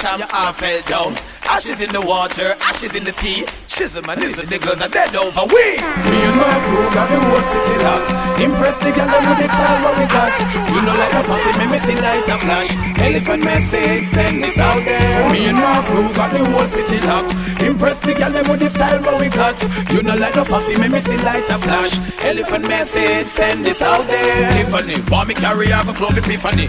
Your 0.00 0.32
arm 0.32 0.54
fell 0.54 0.80
down. 0.88 1.12
Ashes 1.44 1.78
in 1.78 1.92
the 1.92 2.00
water, 2.00 2.56
ashes 2.64 2.96
in 2.96 3.04
the 3.04 3.12
sea. 3.12 3.44
Shizzle 3.68 4.00
and 4.08 4.16
nizzle, 4.16 4.48
the 4.48 4.56
girls 4.56 4.80
are 4.80 4.88
dead 4.88 5.14
over 5.14 5.44
we. 5.52 5.76
Me 5.76 6.18
and 6.24 6.36
my 6.40 6.56
crew 6.64 6.88
got 6.96 7.12
the 7.12 7.20
whole 7.20 7.44
city 7.52 7.76
locked. 7.84 8.08
Impress 8.40 8.78
the 8.80 8.96
girl 8.96 9.04
with 9.04 9.44
the 9.44 9.48
style 9.52 9.78
what 9.84 9.94
we 10.00 10.06
got. 10.08 10.32
You 10.72 10.80
know 10.80 10.96
like 10.96 11.12
a 11.12 11.22
fussy, 11.22 11.52
me 11.60 11.66
missing 11.68 12.00
light 12.00 12.24
a 12.32 12.36
flash. 12.40 12.89
Elephant 13.00 13.42
message, 13.44 14.06
send 14.06 14.42
this 14.44 14.58
out 14.58 14.84
there. 14.84 15.32
Me 15.32 15.48
and 15.48 15.56
my 15.56 15.80
crew 15.88 16.08
got 16.12 16.30
the 16.36 16.44
whole 16.44 16.68
city 16.68 17.00
locked. 17.06 17.32
Impress 17.64 18.00
the 18.00 18.12
girl 18.16 18.32
with 18.48 18.60
the 18.60 18.68
style 18.72 19.00
what 19.04 19.20
we 19.20 19.28
got. 19.28 19.56
You 19.92 20.00
know 20.04 20.16
like 20.16 20.36
a 20.36 20.44
fussy, 20.44 20.76
me 20.80 20.88
missing 20.88 21.20
light 21.24 21.48
a 21.48 21.56
flash. 21.60 22.00
Elephant 22.24 22.64
message, 22.68 23.28
send 23.28 23.64
this 23.64 23.80
out 23.80 24.04
there. 24.08 24.52
Tiffany, 24.56 24.96
want 25.12 25.28
me 25.28 25.34
carry, 25.36 25.68
I 25.72 25.84
go 25.84 25.92
club 25.92 26.16
epiphany. 26.16 26.68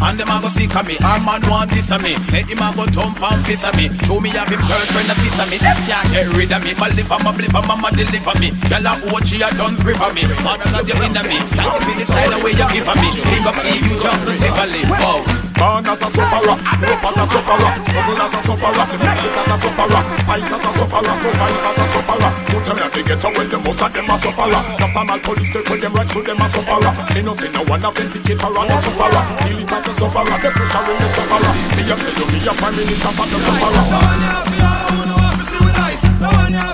And 0.00 0.16
them 0.16 0.32
a 0.32 0.36
go 0.40 0.48
seek 0.48 0.72
a 0.76 0.80
me. 0.84 0.96
Our 1.00 1.20
man 1.24 1.44
want 1.48 1.72
this 1.72 1.92
of 1.92 2.04
me. 2.04 2.16
Say 2.28 2.44
him 2.44 2.60
a 2.60 2.72
go 2.76 2.84
thump 2.92 3.20
and 3.20 3.40
fist 3.44 3.64
of 3.64 3.76
me. 3.76 3.88
Show 4.04 4.20
me 4.20 4.32
have 4.36 4.48
him 4.48 4.60
girlfriend 4.64 5.12
a 5.12 5.16
piece 5.20 5.40
of 5.40 5.48
me. 5.52 5.56
Them 5.60 5.76
can't 5.84 6.08
get 6.12 6.28
rid 6.36 6.52
of 6.52 6.60
me. 6.64 6.72
My 6.76 6.88
lip 6.92 7.08
and 7.08 7.20
my 7.24 7.32
blip 7.36 7.52
and 7.52 7.66
mama 7.68 7.88
deliver 7.92 8.36
me. 8.40 8.52
Girl 8.68 8.88
a 8.88 8.92
you 8.96 9.44
a 9.44 9.48
done 9.56 9.76
rip 9.84 10.00
of 10.00 10.12
me. 10.16 10.24
Father 10.40 10.68
God 10.72 10.84
you 10.88 10.96
in 11.04 11.16
me. 11.28 11.36
Stand 11.48 11.80
feel 11.84 11.96
the 11.96 12.04
style 12.04 12.32
the 12.32 12.36
way 12.44 12.52
you 12.56 12.68
give 12.72 12.88
a 12.88 12.94
me. 12.96 13.08
Pick 13.12 13.44
up 13.44 13.56
see 13.60 13.76
you 13.76 13.96
jump 14.00 14.20
to 14.24 14.32
tickle 14.36 14.72
Wow. 14.88 15.49
Born 15.60 15.84
as 15.84 16.00
a 16.00 16.08
sufferer, 16.08 16.56
up 16.56 16.80
as 16.80 17.20
a 17.20 17.24
sufferer, 17.28 17.72
struggle 17.84 18.16
as 18.16 18.32
a 18.32 18.40
sufferer, 18.48 18.86
it 18.96 19.36
as 19.36 19.44
a 19.44 19.56
sufferer, 19.60 20.02
fight 20.24 20.48
as 20.48 20.56
a 20.56 20.72
sufferer, 20.72 21.14
survive 21.20 21.60
as 21.68 21.76
a 21.76 21.84
sufferer. 21.92 22.32
Put 22.48 22.64
them 22.64 22.78
at 22.80 22.92
the 22.96 23.02
ghetto 23.04 23.28
when 23.36 23.48
the 23.50 23.58
most 23.60 23.82
of 23.84 23.92
them 23.92 24.08
a 24.08 24.16
sufferer. 24.16 24.56
After 24.56 25.04
my 25.04 25.18
police 25.20 25.52
they 25.52 25.60
put 25.60 25.80
them 25.82 25.92
right 25.92 26.08
through 26.08 26.24
them 26.24 26.40
a 26.40 26.48
sufferer. 26.48 26.92
Me 27.12 27.20
no 27.20 27.34
say 27.36 27.52
no 27.52 27.60
one 27.68 27.84
a 27.84 27.92
vindicate 27.92 28.40
or 28.40 28.56
a 28.56 28.76
sufferer. 28.80 29.22
Kill 29.44 29.60
it 29.60 29.68
as 29.68 29.84
a 29.84 29.92
sufferer, 30.00 30.38
the 30.40 30.48
pressure 30.48 30.80
in 30.80 30.96
the 30.96 31.08
sufferer. 31.12 31.52
Me 31.76 31.82
a 31.84 31.92
tell 31.92 32.16
you, 32.16 32.24
me 32.32 32.40
a 32.40 32.52
prime 32.56 32.76
minister 32.80 33.12
for 33.12 33.28
the 33.28 33.36
sufferer. 33.44 33.84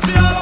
We 0.07 0.36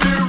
the 0.00 0.27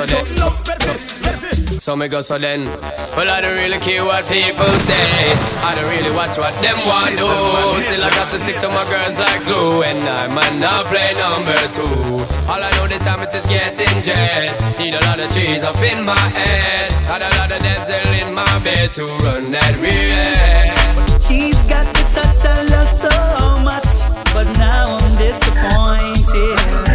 So 0.00 0.06
then. 0.06 0.24
So 1.78 1.94
me 1.94 2.08
go 2.08 2.22
so 2.22 2.38
then. 2.38 2.64
Well, 2.64 3.28
I 3.28 3.42
don't 3.42 3.52
really 3.52 3.76
care 3.80 4.02
what 4.02 4.24
people 4.32 4.64
say. 4.80 5.28
I 5.60 5.76
don't 5.76 5.84
really 5.92 6.16
watch 6.16 6.38
what 6.40 6.56
them 6.64 6.80
want 6.88 7.20
do. 7.20 7.28
Still 7.84 8.00
I 8.00 8.08
got 8.08 8.32
to 8.32 8.38
stick 8.40 8.56
to 8.64 8.68
my 8.72 8.80
girls 8.88 9.20
like 9.20 9.44
glue, 9.44 9.82
and 9.82 10.00
I 10.08 10.24
might 10.32 10.56
not 10.56 10.86
play 10.88 11.12
number 11.20 11.52
two. 11.76 12.16
All 12.48 12.56
I 12.56 12.72
know 12.80 12.88
the 12.88 12.96
time 13.04 13.20
it 13.20 13.34
is 13.34 13.44
getting 13.44 14.00
jet. 14.00 14.48
Need 14.78 14.94
a 14.96 15.04
lot 15.04 15.20
of 15.20 15.28
trees 15.36 15.64
up 15.64 15.76
in 15.84 16.02
my 16.02 16.16
head. 16.16 16.88
Got 17.04 17.20
a 17.20 17.28
lot 17.36 17.52
of 17.52 17.60
dental 17.60 18.12
in 18.24 18.32
my 18.32 18.48
bed 18.64 18.92
to 18.96 19.04
run 19.20 19.52
that 19.52 19.76
real. 19.84 21.20
She's 21.20 21.60
got 21.68 21.84
the 21.92 22.04
touch 22.16 22.40
I 22.48 22.56
love 22.72 22.88
so 22.88 23.12
much, 23.60 24.08
but 24.32 24.48
now 24.56 24.96
I'm 24.96 25.12
disappointed. 25.20 26.89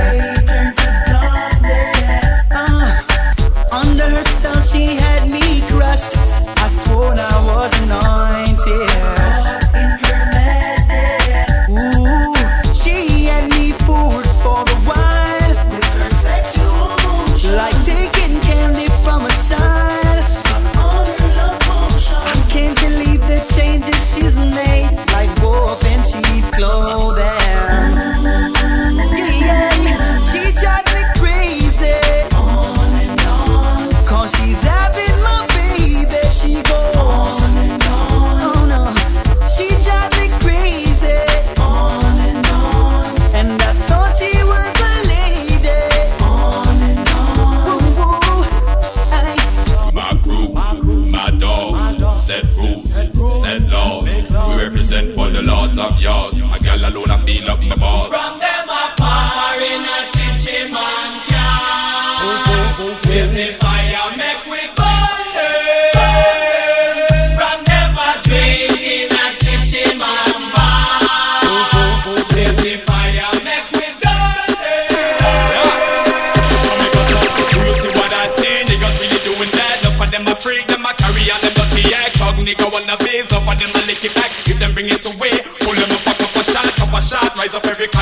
Her 4.11 4.23
spell, 4.23 4.61
she 4.61 4.95
had 4.95 5.29
me 5.29 5.61
crushed. 5.69 6.17
I 6.17 6.67
swore 6.67 7.13
I 7.13 7.45
was 7.47 7.73
anointed. 7.81 9.14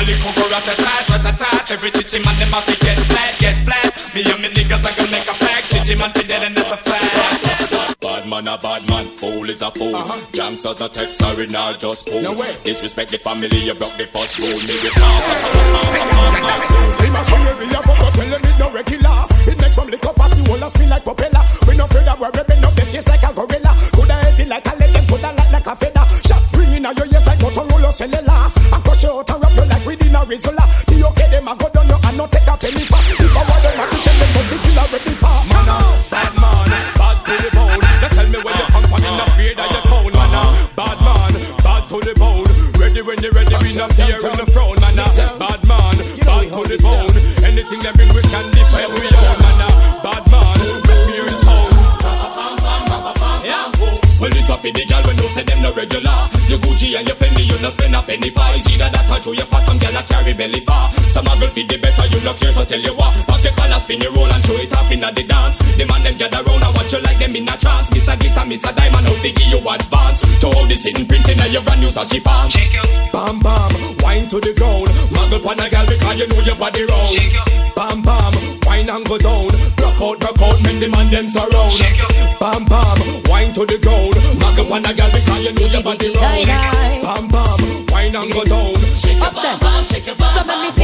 Calico, 0.04 0.28
go 0.36 0.44
rat 0.50 0.68
a 0.68 0.74
tat, 0.76 1.08
rat 1.08 1.26
a 1.26 1.32
tat. 1.36 1.70
Every 1.70 1.90
chichi 1.90 2.18
man 2.24 2.36
them 2.38 2.52
have 2.52 2.66
to 2.66 2.76
get 2.84 2.98
flat, 3.08 3.38
get 3.38 3.56
flat. 3.64 3.88
Me 4.14 4.22
and 4.30 4.40
me 4.42 4.48
niggas 4.48 4.84
are 4.84 4.94
gonna 4.96 5.10
make 5.10 5.26
a 5.26 5.34
pact. 5.34 5.72
Chichi 5.72 5.94
man 5.96 6.12
fi 6.12 6.22
dead 6.22 6.42
and 6.44 6.54
that's 6.54 6.70
a 6.70 6.76
fact. 6.76 8.00
Bad 8.00 8.28
man 8.28 8.46
a 8.46 8.58
bad 8.58 8.86
man, 8.88 9.06
fool 9.16 9.48
is 9.48 9.62
a 9.62 9.70
fool. 9.70 9.92
Gangsters 10.32 10.80
a 10.80 10.88
text 10.88 11.18
sorry 11.18 11.46
now 11.46 11.72
just 11.72 12.08
cool. 12.08 12.34
Disrespect 12.64 13.10
the 13.10 13.18
family, 13.18 13.48
you 13.64 13.74
broke 13.74 13.96
the 13.96 14.06
first 14.06 14.38
rule. 14.38 14.58
Nigga 14.68 14.90
my 17.14 17.22
shit 17.22 17.38
area, 17.46 17.80
but 17.86 17.96
go 18.02 18.10
tell 18.10 18.28
them 18.28 18.42
it 18.42 18.58
no 18.58 18.70
regular. 18.74 19.16
It 19.46 19.56
makes 19.62 19.76
some 19.76 19.88
liquor 19.88 20.12
fast, 20.18 20.34
you 20.36 20.50
wanna 20.50 20.68
spin 20.70 20.90
like 20.90 21.04
propeller. 21.04 21.33
To 70.84 70.90
all 70.90 71.00
in 71.00 71.08
printing 71.08 71.40
of 71.40 71.48
your 71.48 71.62
brand 71.62 71.80
new 71.80 71.88
sashi 71.88 72.20
pants. 72.20 72.76
Bam 73.08 73.40
bam, 73.40 73.72
wine 74.04 74.28
to 74.28 74.36
the 74.36 74.52
ground. 74.52 74.84
Muggle 75.16 75.40
pon 75.40 75.56
a 75.56 75.70
gal 75.72 75.86
because 75.88 76.20
you 76.20 76.28
know 76.28 76.44
your 76.44 76.56
body 76.60 76.84
round. 76.84 77.08
Bam 77.72 78.04
bam, 78.04 78.32
wine 78.68 78.92
and 78.92 79.06
go 79.08 79.16
down. 79.16 79.48
Rock 79.80 79.96
out, 79.96 80.20
rock 80.20 80.36
out, 80.44 80.60
make 80.60 80.84
the 80.84 80.88
man 80.92 81.08
them 81.08 81.24
surround. 81.24 81.72
Bam 82.36 82.68
bam, 82.68 83.00
wine 83.32 83.56
to 83.56 83.64
the 83.64 83.80
ground. 83.80 84.12
Muggle 84.36 84.68
pon 84.68 84.84
a 84.84 84.92
gal 84.92 85.08
because 85.08 85.40
you 85.40 85.56
know 85.56 85.72
your 85.72 85.80
body 85.80 86.12
round. 86.20 86.52
Bam 87.00 87.32
bam, 87.32 87.56
wine 87.88 88.12
and 88.12 88.28
go 88.28 88.44
down. 88.44 88.76
Up 89.24 89.32
there. 89.40 89.56
So 89.56 90.44
let 90.44 90.60
me 90.60 90.68
see 90.68 90.83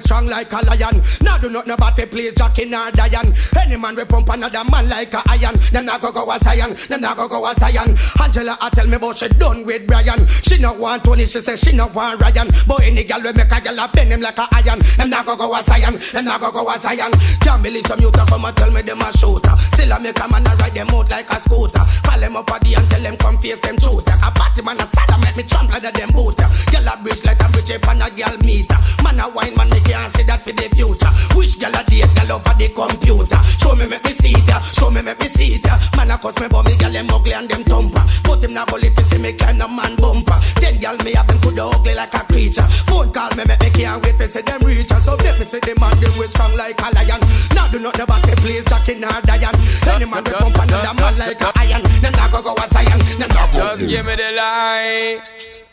strong 0.00 0.26
like 0.26 0.52
a 0.52 0.60
lion. 0.66 1.02
Do 1.46 1.52
not 1.52 1.68
know 1.68 1.74
about 1.74 1.94
the 1.94 2.08
place 2.10 2.34
Jackie 2.34 2.64
nor 2.66 2.90
Diane. 2.90 3.30
Any 3.54 3.76
man 3.78 3.94
we 3.94 4.02
pump 4.02 4.26
another 4.34 4.66
man 4.66 4.88
like 4.90 5.14
a 5.14 5.22
iron. 5.30 5.54
Them 5.70 5.86
not 5.86 6.02
go 6.02 6.10
go 6.10 6.26
a 6.26 6.42
Zion. 6.42 6.74
Them 6.90 7.00
not 7.06 7.14
go 7.14 7.28
go 7.30 7.46
a 7.46 7.54
Zion. 7.54 7.94
Angela 8.18 8.58
I 8.58 8.66
tell 8.74 8.90
me 8.90 8.98
about 8.98 9.14
she 9.14 9.28
done 9.38 9.62
with 9.62 9.86
Brian. 9.86 10.26
She 10.26 10.58
no 10.58 10.74
want 10.74 11.04
Tony. 11.04 11.22
She 11.22 11.38
say 11.38 11.54
she 11.54 11.70
no 11.70 11.86
want 11.94 12.18
Ryan. 12.18 12.50
But 12.66 12.82
any 12.82 13.06
girl 13.06 13.22
we 13.22 13.30
make 13.38 13.46
a 13.46 13.62
girl 13.62 13.78
a 13.78 13.86
bend 13.94 14.10
him 14.10 14.26
like 14.26 14.42
a 14.42 14.50
iron. 14.58 14.82
Them 14.98 15.06
not 15.06 15.22
go 15.22 15.38
go 15.38 15.54
a 15.54 15.62
Zion. 15.62 15.94
Them 15.94 16.24
not 16.26 16.42
go 16.42 16.50
go 16.50 16.66
a 16.66 16.74
Zion. 16.82 17.14
Can't 17.14 17.62
believe 17.62 17.86
some 17.86 18.02
youth 18.02 18.18
come 18.26 18.42
and 18.42 18.56
tell 18.58 18.72
me 18.74 18.82
them 18.82 18.98
a 18.98 19.06
shooter. 19.14 19.54
Still 19.70 19.94
I 19.94 20.02
make 20.02 20.18
a 20.18 20.26
man 20.26 20.50
a 20.50 20.50
ride 20.58 20.74
them 20.74 20.90
out 20.90 21.06
like 21.14 21.30
a 21.30 21.38
scooter. 21.38 21.78
Call 22.02 22.18
them 22.18 22.34
up 22.34 22.50
a 22.50 22.58
day 22.58 22.74
and 22.74 22.90
tell 22.90 23.02
them 23.06 23.14
come 23.22 23.38
face 23.38 23.62
them 23.62 23.78
truth. 23.78 24.02
A 24.02 24.34
party 24.34 24.66
man 24.66 24.82
a 24.82 24.86
sad 24.90 25.14
make 25.22 25.38
me 25.38 25.46
trample 25.46 25.78
under 25.78 25.94
them 25.94 26.10
boot. 26.10 26.34
Girl 26.74 26.90
a 26.90 26.98
bridge 26.98 27.22
like 27.22 27.38
a 27.38 27.46
bridge 27.54 27.70
up 27.70 27.86
on 27.86 28.02
a 28.02 28.10
girl 28.10 28.34
meter. 28.42 28.74
Man 29.06 29.22
a 29.22 29.30
wine 29.30 29.54
man 29.54 29.70
me 29.70 29.78
can't 29.86 30.10
see 30.18 30.26
that 30.26 30.42
for 30.42 30.50
the 30.50 30.66
future. 30.74 31.06
Which 31.36 31.60
girl 31.60 31.76
a 31.76 31.84
date 31.84 32.08
girl 32.16 32.40
over 32.40 32.54
the 32.56 32.68
computer? 32.72 33.40
Show 33.60 33.76
me 33.76 33.86
make 33.86 34.02
me 34.02 34.10
see 34.16 34.34
ya. 34.48 34.58
Show 34.72 34.90
me 34.90 35.02
make 35.02 35.20
me 35.20 35.28
see 35.28 35.60
ya. 35.60 35.76
Man 35.96 36.10
a 36.10 36.18
cuss 36.18 36.40
me 36.40 36.48
but 36.48 36.64
me 36.64 36.72
girl 36.80 36.92
them 36.92 37.10
ugly 37.12 37.34
and 37.36 37.48
them 37.48 37.62
thumper. 37.62 38.02
But 38.24 38.42
him 38.42 38.54
not 38.54 38.68
go 38.70 38.76
live 38.76 38.94
to 38.96 39.02
see 39.02 39.20
me 39.20 39.32
kind 39.34 39.60
of 39.62 39.70
man 39.70 39.94
bumper. 40.00 40.36
Ten 40.56 40.80
girl 40.80 40.96
me 41.04 41.12
have 41.12 41.28
them 41.28 41.38
coulda 41.44 41.68
ugly 41.68 41.94
like 41.94 42.14
a 42.14 42.22
creature. 42.32 42.66
Phone 42.88 43.12
call 43.12 43.30
me 43.36 43.44
make 43.44 43.60
me 43.60 43.70
can't 43.70 44.02
wait 44.02 44.16
to 44.18 44.26
see 44.26 44.42
them 44.42 44.60
reach. 44.64 44.88
So 44.88 45.16
make 45.20 45.38
me 45.38 45.44
see 45.44 45.60
the 45.60 45.76
man 45.78 45.94
them 46.00 46.14
way 46.18 46.26
strong 46.26 46.56
like 46.56 46.80
a 46.80 46.88
lion. 46.96 47.20
Now 47.54 47.68
do 47.68 47.78
not 47.78 47.96
never 47.98 48.18
the 48.24 48.34
place 48.40 48.64
Jackie 48.64 48.96
nor 48.96 49.12
Diane. 49.28 49.54
Any 49.92 50.08
man 50.08 50.24
we 50.24 50.32
pump 50.32 50.56
another 50.56 50.94
man 50.96 51.14
like 51.20 51.40
a 51.40 51.50
iron. 51.60 51.82
Them 52.00 52.12
not 52.16 52.32
go 52.32 52.40
go 52.42 52.52
a 52.56 52.66
Zion. 52.72 52.98
Them 53.20 53.30
not 53.30 53.48
go. 53.52 53.76
Just 53.76 53.88
give 53.88 54.06
me 54.06 54.16
the 54.16 54.32
light. 54.32 55.65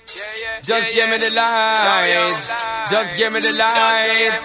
Just 0.61 0.93
give 0.93 1.09
me 1.09 1.17
the 1.17 1.29
light. 1.35 2.33
Just 2.89 3.17
give 3.17 3.33
me 3.33 3.39
the 3.39 3.51
light. 3.53 4.39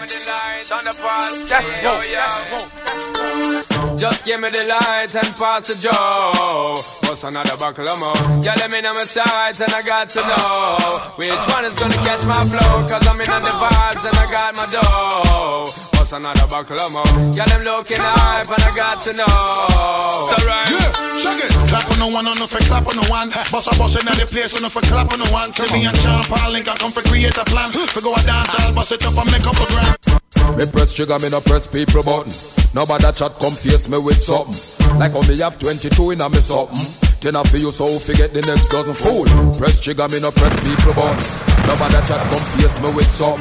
Just 3.99 4.25
give 4.25 4.41
me 4.41 4.51
the 4.51 4.65
light 4.65 5.15
and 5.15 5.37
pass 5.37 5.69
the 5.69 5.75
joe. 5.75 6.81
What's 7.09 7.25
another 7.25 7.57
buckle 7.59 7.89
of 7.89 7.99
more? 7.99 8.15
Yeah, 8.43 8.55
let 8.57 8.71
me 8.71 8.81
know 8.81 8.95
my 8.95 9.05
sides 9.05 9.61
and 9.61 9.73
I 9.73 9.83
got 9.83 10.09
to 10.11 10.21
know 10.21 10.79
which 11.17 11.31
one 11.55 11.65
is 11.65 11.79
gonna 11.79 11.95
catch 12.07 12.25
my 12.25 12.45
flow. 12.47 12.89
Cause 12.89 13.07
I'm 13.07 13.21
in 13.21 13.29
on 13.29 13.43
the 13.43 13.49
vibes 13.49 14.05
and 14.07 14.17
I 14.17 14.31
got 14.31 14.57
my 14.57 14.67
dough. 14.71 15.98
What's 16.09 16.25
another 16.25 16.49
buckle 16.49 16.81
of 16.81 16.89
more? 16.89 17.37
Yeah, 17.37 17.45
them 17.45 17.69
looking 17.69 18.01
hype 18.01 18.49
and 18.49 18.65
I 18.65 18.73
got 18.73 18.97
to 19.05 19.13
know. 19.13 19.29
Alright. 19.29 20.73
Yeah, 20.73 21.21
check 21.21 21.37
it. 21.37 21.53
Clap 21.69 21.85
on 21.85 22.01
the 22.01 22.09
one, 22.09 22.25
on 22.25 22.33
the 22.41 22.49
for 22.49 22.65
clap 22.65 22.89
on 22.89 22.97
the 22.97 23.05
one. 23.13 23.29
Boss 23.53 23.69
a 23.69 23.77
boss 23.77 23.93
in 23.93 24.09
the 24.09 24.25
place, 24.25 24.57
on 24.57 24.65
the 24.65 24.73
for 24.73 24.81
clap 24.89 25.13
on 25.13 25.21
the 25.21 25.29
one. 25.29 25.53
See 25.53 25.69
me 25.69 25.85
and 25.85 25.93
Sean 26.01 26.25
Paul 26.25 26.49
Link, 26.57 26.65
I 26.65 26.81
come 26.81 26.97
for 26.97 27.05
create 27.05 27.37
a 27.37 27.45
plan. 27.45 27.77
For 27.93 28.01
go 28.01 28.17
a 28.17 28.21
dance, 28.25 28.57
I'll 28.57 28.73
bust 28.73 28.97
it 28.97 29.05
up 29.05 29.21
and 29.21 29.29
make 29.29 29.45
up 29.45 29.61
a 29.61 29.69
grand. 29.69 30.57
Me 30.57 30.65
press 30.73 30.97
trigger, 30.97 31.21
me 31.21 31.29
no 31.29 31.45
press 31.45 31.69
people 31.69 32.01
button. 32.01 32.33
Nobody 32.73 33.13
chat 33.13 33.37
come 33.37 33.53
face 33.53 33.85
me 33.93 34.01
with 34.01 34.17
something. 34.17 34.57
Like 34.97 35.13
how 35.13 35.21
me 35.29 35.37
have 35.45 35.61
22 35.61 35.93
in 35.93 36.25
a 36.25 36.29
me 36.33 36.41
something. 36.41 37.08
Then 37.21 37.35
I 37.35 37.43
feel 37.43 37.61
you 37.61 37.71
so 37.71 37.87
forget 37.99 38.31
the 38.33 38.43
next 38.47 38.69
dozen 38.69 38.95
fool. 38.95 39.27
Press 39.59 39.81
trigger, 39.83 40.07
me 40.09 40.21
no 40.21 40.31
press 40.31 40.55
people 40.63 40.95
button. 40.95 41.19
Nobody 41.67 41.99
chat 42.07 42.23
come 42.31 42.45
face 42.55 42.79
me 42.79 42.91
with 42.95 43.11
some. 43.11 43.41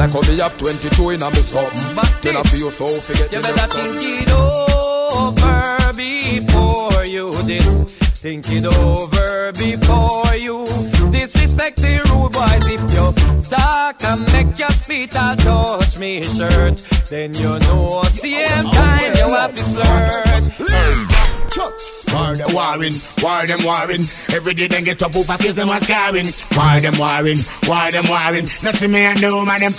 Like 0.00 0.12
how 0.16 0.24
me 0.24 0.38
have 0.40 0.56
22 0.56 1.10
in 1.10 1.22
a 1.22 1.28
me 1.28 1.42
something. 1.44 1.76
Then 2.24 2.36
I 2.36 2.42
feel 2.48 2.66
you 2.66 2.70
so 2.70 2.86
forget 2.88 3.28
You 3.28 3.42
the 3.44 3.48
next 3.52 3.76
dozen. 3.76 4.00
You 4.00 4.24
better 4.24 4.24
think 4.24 4.24
it 4.24 4.32
over 4.32 5.92
before 5.92 7.04
you 7.04 7.32
this. 7.44 7.98
Think 8.18 8.46
it 8.48 8.64
over 8.64 9.52
before 9.52 10.34
you 10.36 10.64
disrespect 11.12 11.76
the 11.76 12.00
rude 12.08 12.32
boys. 12.32 12.66
If 12.66 12.80
you 12.96 13.12
talk 13.44 14.02
and 14.04 14.20
make 14.32 14.58
your 14.58 14.70
spit 14.70 15.14
and 15.14 15.38
touch 15.38 15.98
me 15.98 16.22
shirt, 16.22 16.82
then 17.10 17.34
you 17.34 17.58
know 17.60 18.02
same 18.08 18.64
time 18.64 19.12
oh, 19.12 19.20
you 19.20 19.34
have 19.36 19.54
to 19.54 19.62
flirt. 19.62 21.27
War 21.56 22.36
them 22.36 22.52
warring, 22.52 22.92
war 23.22 23.46
them 23.46 23.60
warring. 23.64 24.04
Every 24.36 24.52
day 24.52 24.68
them 24.68 24.84
get 24.84 25.02
up 25.02 25.16
over 25.16 25.32
face 25.40 25.54
them 25.54 25.68
a 25.68 25.80
scarring. 25.80 26.28
War 26.52 26.80
them 26.80 26.94
warring, 27.00 27.40
war 27.64 27.88
them 27.90 28.04
warring. 28.08 28.46
See 28.46 28.86
me 28.86 29.00
and 29.00 29.18
the 29.18 29.32
woman 29.32 29.60
them. 29.60 29.72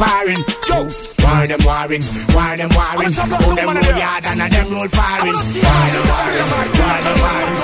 Yo, 0.66 0.90
war 1.22 1.46
them 1.46 1.62
warring, 1.62 2.04
war 2.34 2.58
them 2.58 2.70
warring. 2.74 3.14
Oh 3.14 3.54
them 3.54 3.70
roll 3.70 3.98
yard 4.02 4.26
and 4.26 4.42
a 4.42 4.48
them 4.50 4.68
roll 4.74 4.90
firing. 4.90 5.38
War 5.38 5.88
them 5.94 6.06
warring, 6.10 6.48
war 6.50 7.00
them 7.06 7.18
warring. 7.22 7.58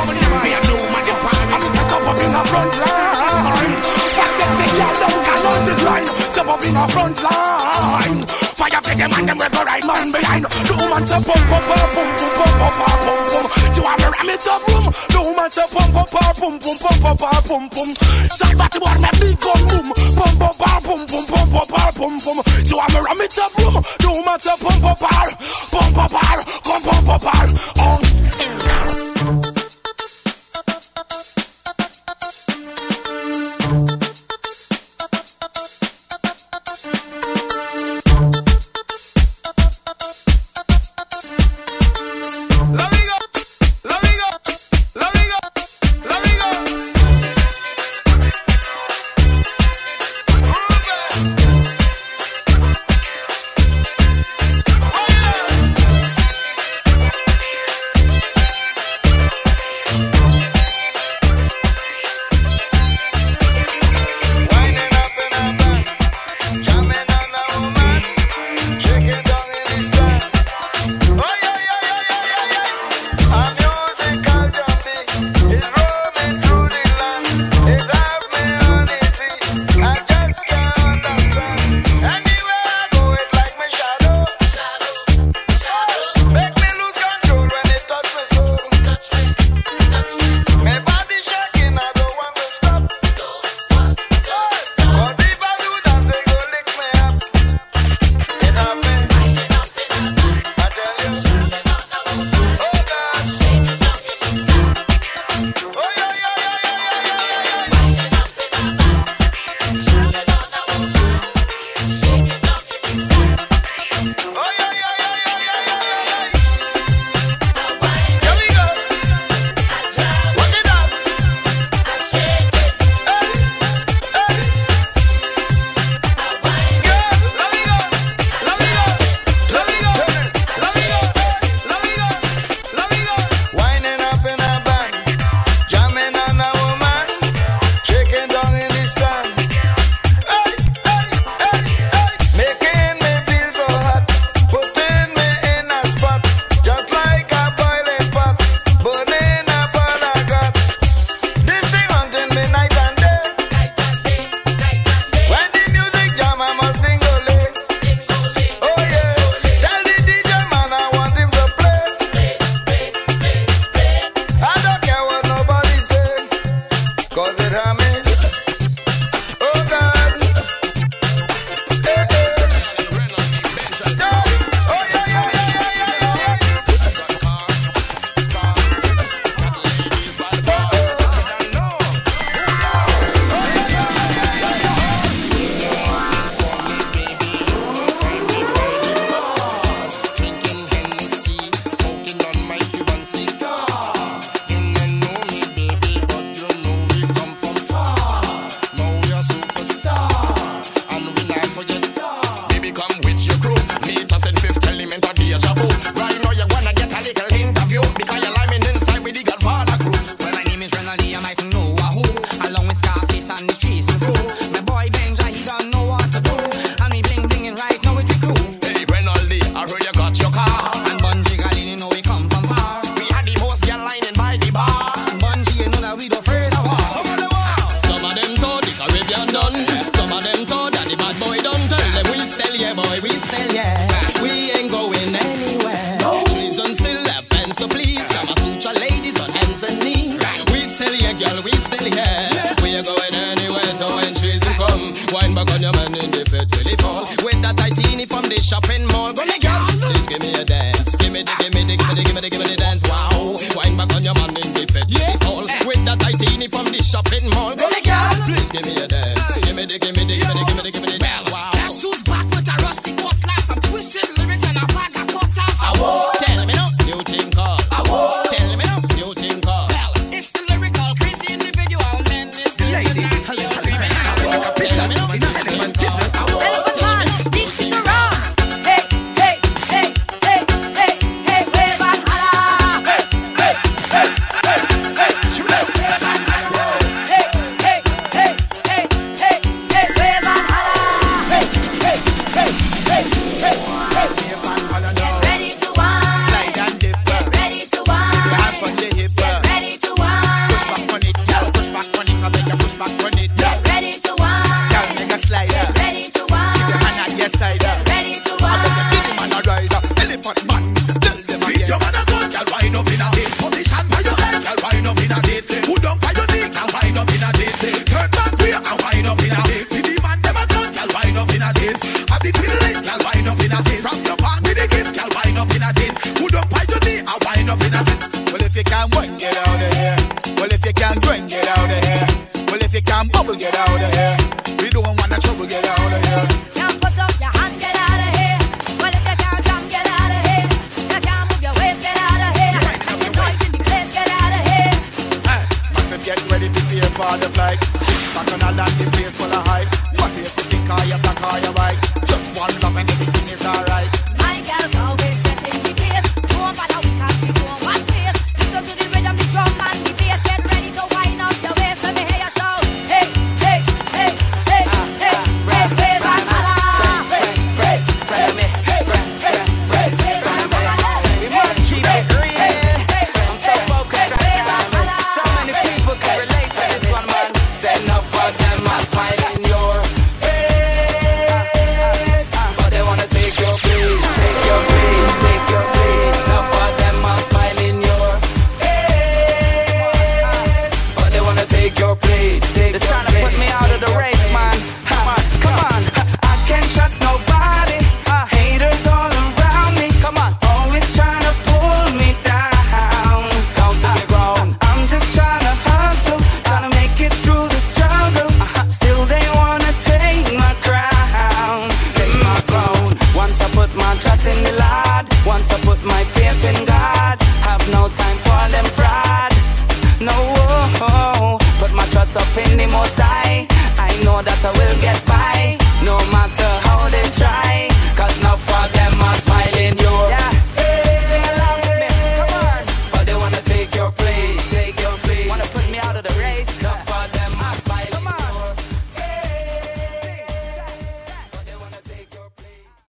Me 0.45 0.49
and 0.53 0.65
the 0.69 0.75
woman 0.77 1.01
them 1.01 1.17
parring. 1.25 1.49
I 1.49 1.57
just 1.65 1.89
stop 1.89 2.05
up 2.05 2.17
in 2.21 2.29
the 2.29 2.43
front 2.45 2.73
line. 2.77 4.14
Girl, 4.75 4.95
don't 4.99 5.23
call 5.23 5.47
on 5.47 5.59
this 5.63 5.81
line. 5.87 6.07
Step 6.35 6.47
up 6.51 6.59
in 6.67 6.73
the 6.75 6.85
front 6.91 7.17
line. 7.23 8.19
Fire 8.59 8.81
for 8.83 8.95
them 8.99 9.11
and 9.15 9.27
them 9.29 9.37
we 9.39 9.47
go 9.47 9.61
right 9.63 9.85
man 9.87 10.11
behind. 10.11 10.43
The 10.43 10.73
woman 10.75 11.03
say 11.07 11.21
pump 11.23 11.43
pump 11.47 11.63
pump 11.63 11.95
pump 11.95 12.11
pump 12.19 12.55
pump 12.59 12.75
pump 12.75 12.99
pump 13.07 13.23
pump. 13.31 13.47
You 13.71 13.83
want 13.87 13.99
me 14.03 14.07
ram 14.11 14.29
it 14.35 14.47
up 14.51 14.61
room? 14.67 14.85
The 15.15 15.19
woman 15.23 15.49
say 15.55 15.67
pump 15.71 15.95
pump 15.95 16.09
pump 16.11 16.35
pump 16.35 16.59
pump 16.59 16.79
pump 16.83 17.19
pump 17.23 17.45
pump 17.47 17.71
pump. 17.71 17.93
Shot 18.35 18.51
that 18.59 18.75
want 18.83 18.99
me 18.99 19.09
big 19.15 19.39
gun 19.39 19.61
boom. 19.71 19.87
Pump 19.95 20.35
pump 20.43 20.57
pump 20.59 20.83
pump 20.83 21.03
pump 21.07 21.27
pump 21.31 21.47
pump 21.55 21.69
pump 21.71 21.95
pump 21.95 22.19
pump. 22.19 22.39
You 22.67 22.75
want 22.75 22.91
me 22.91 22.99
ram 22.99 23.21
it 23.23 23.37
up 23.39 23.51
room? 23.63 23.75
The 23.79 24.09
woman 24.11 24.39
say 24.43 24.55
pump 24.59 24.79
pump 24.83 24.99
pump 24.99 25.39
pump 25.71 25.91
pump 25.95 26.11
pump 26.19 26.39
come 26.67 26.81
pump 26.83 27.03
pump 27.07 27.23
pump. 27.23 27.51
Oh. 27.79 29.44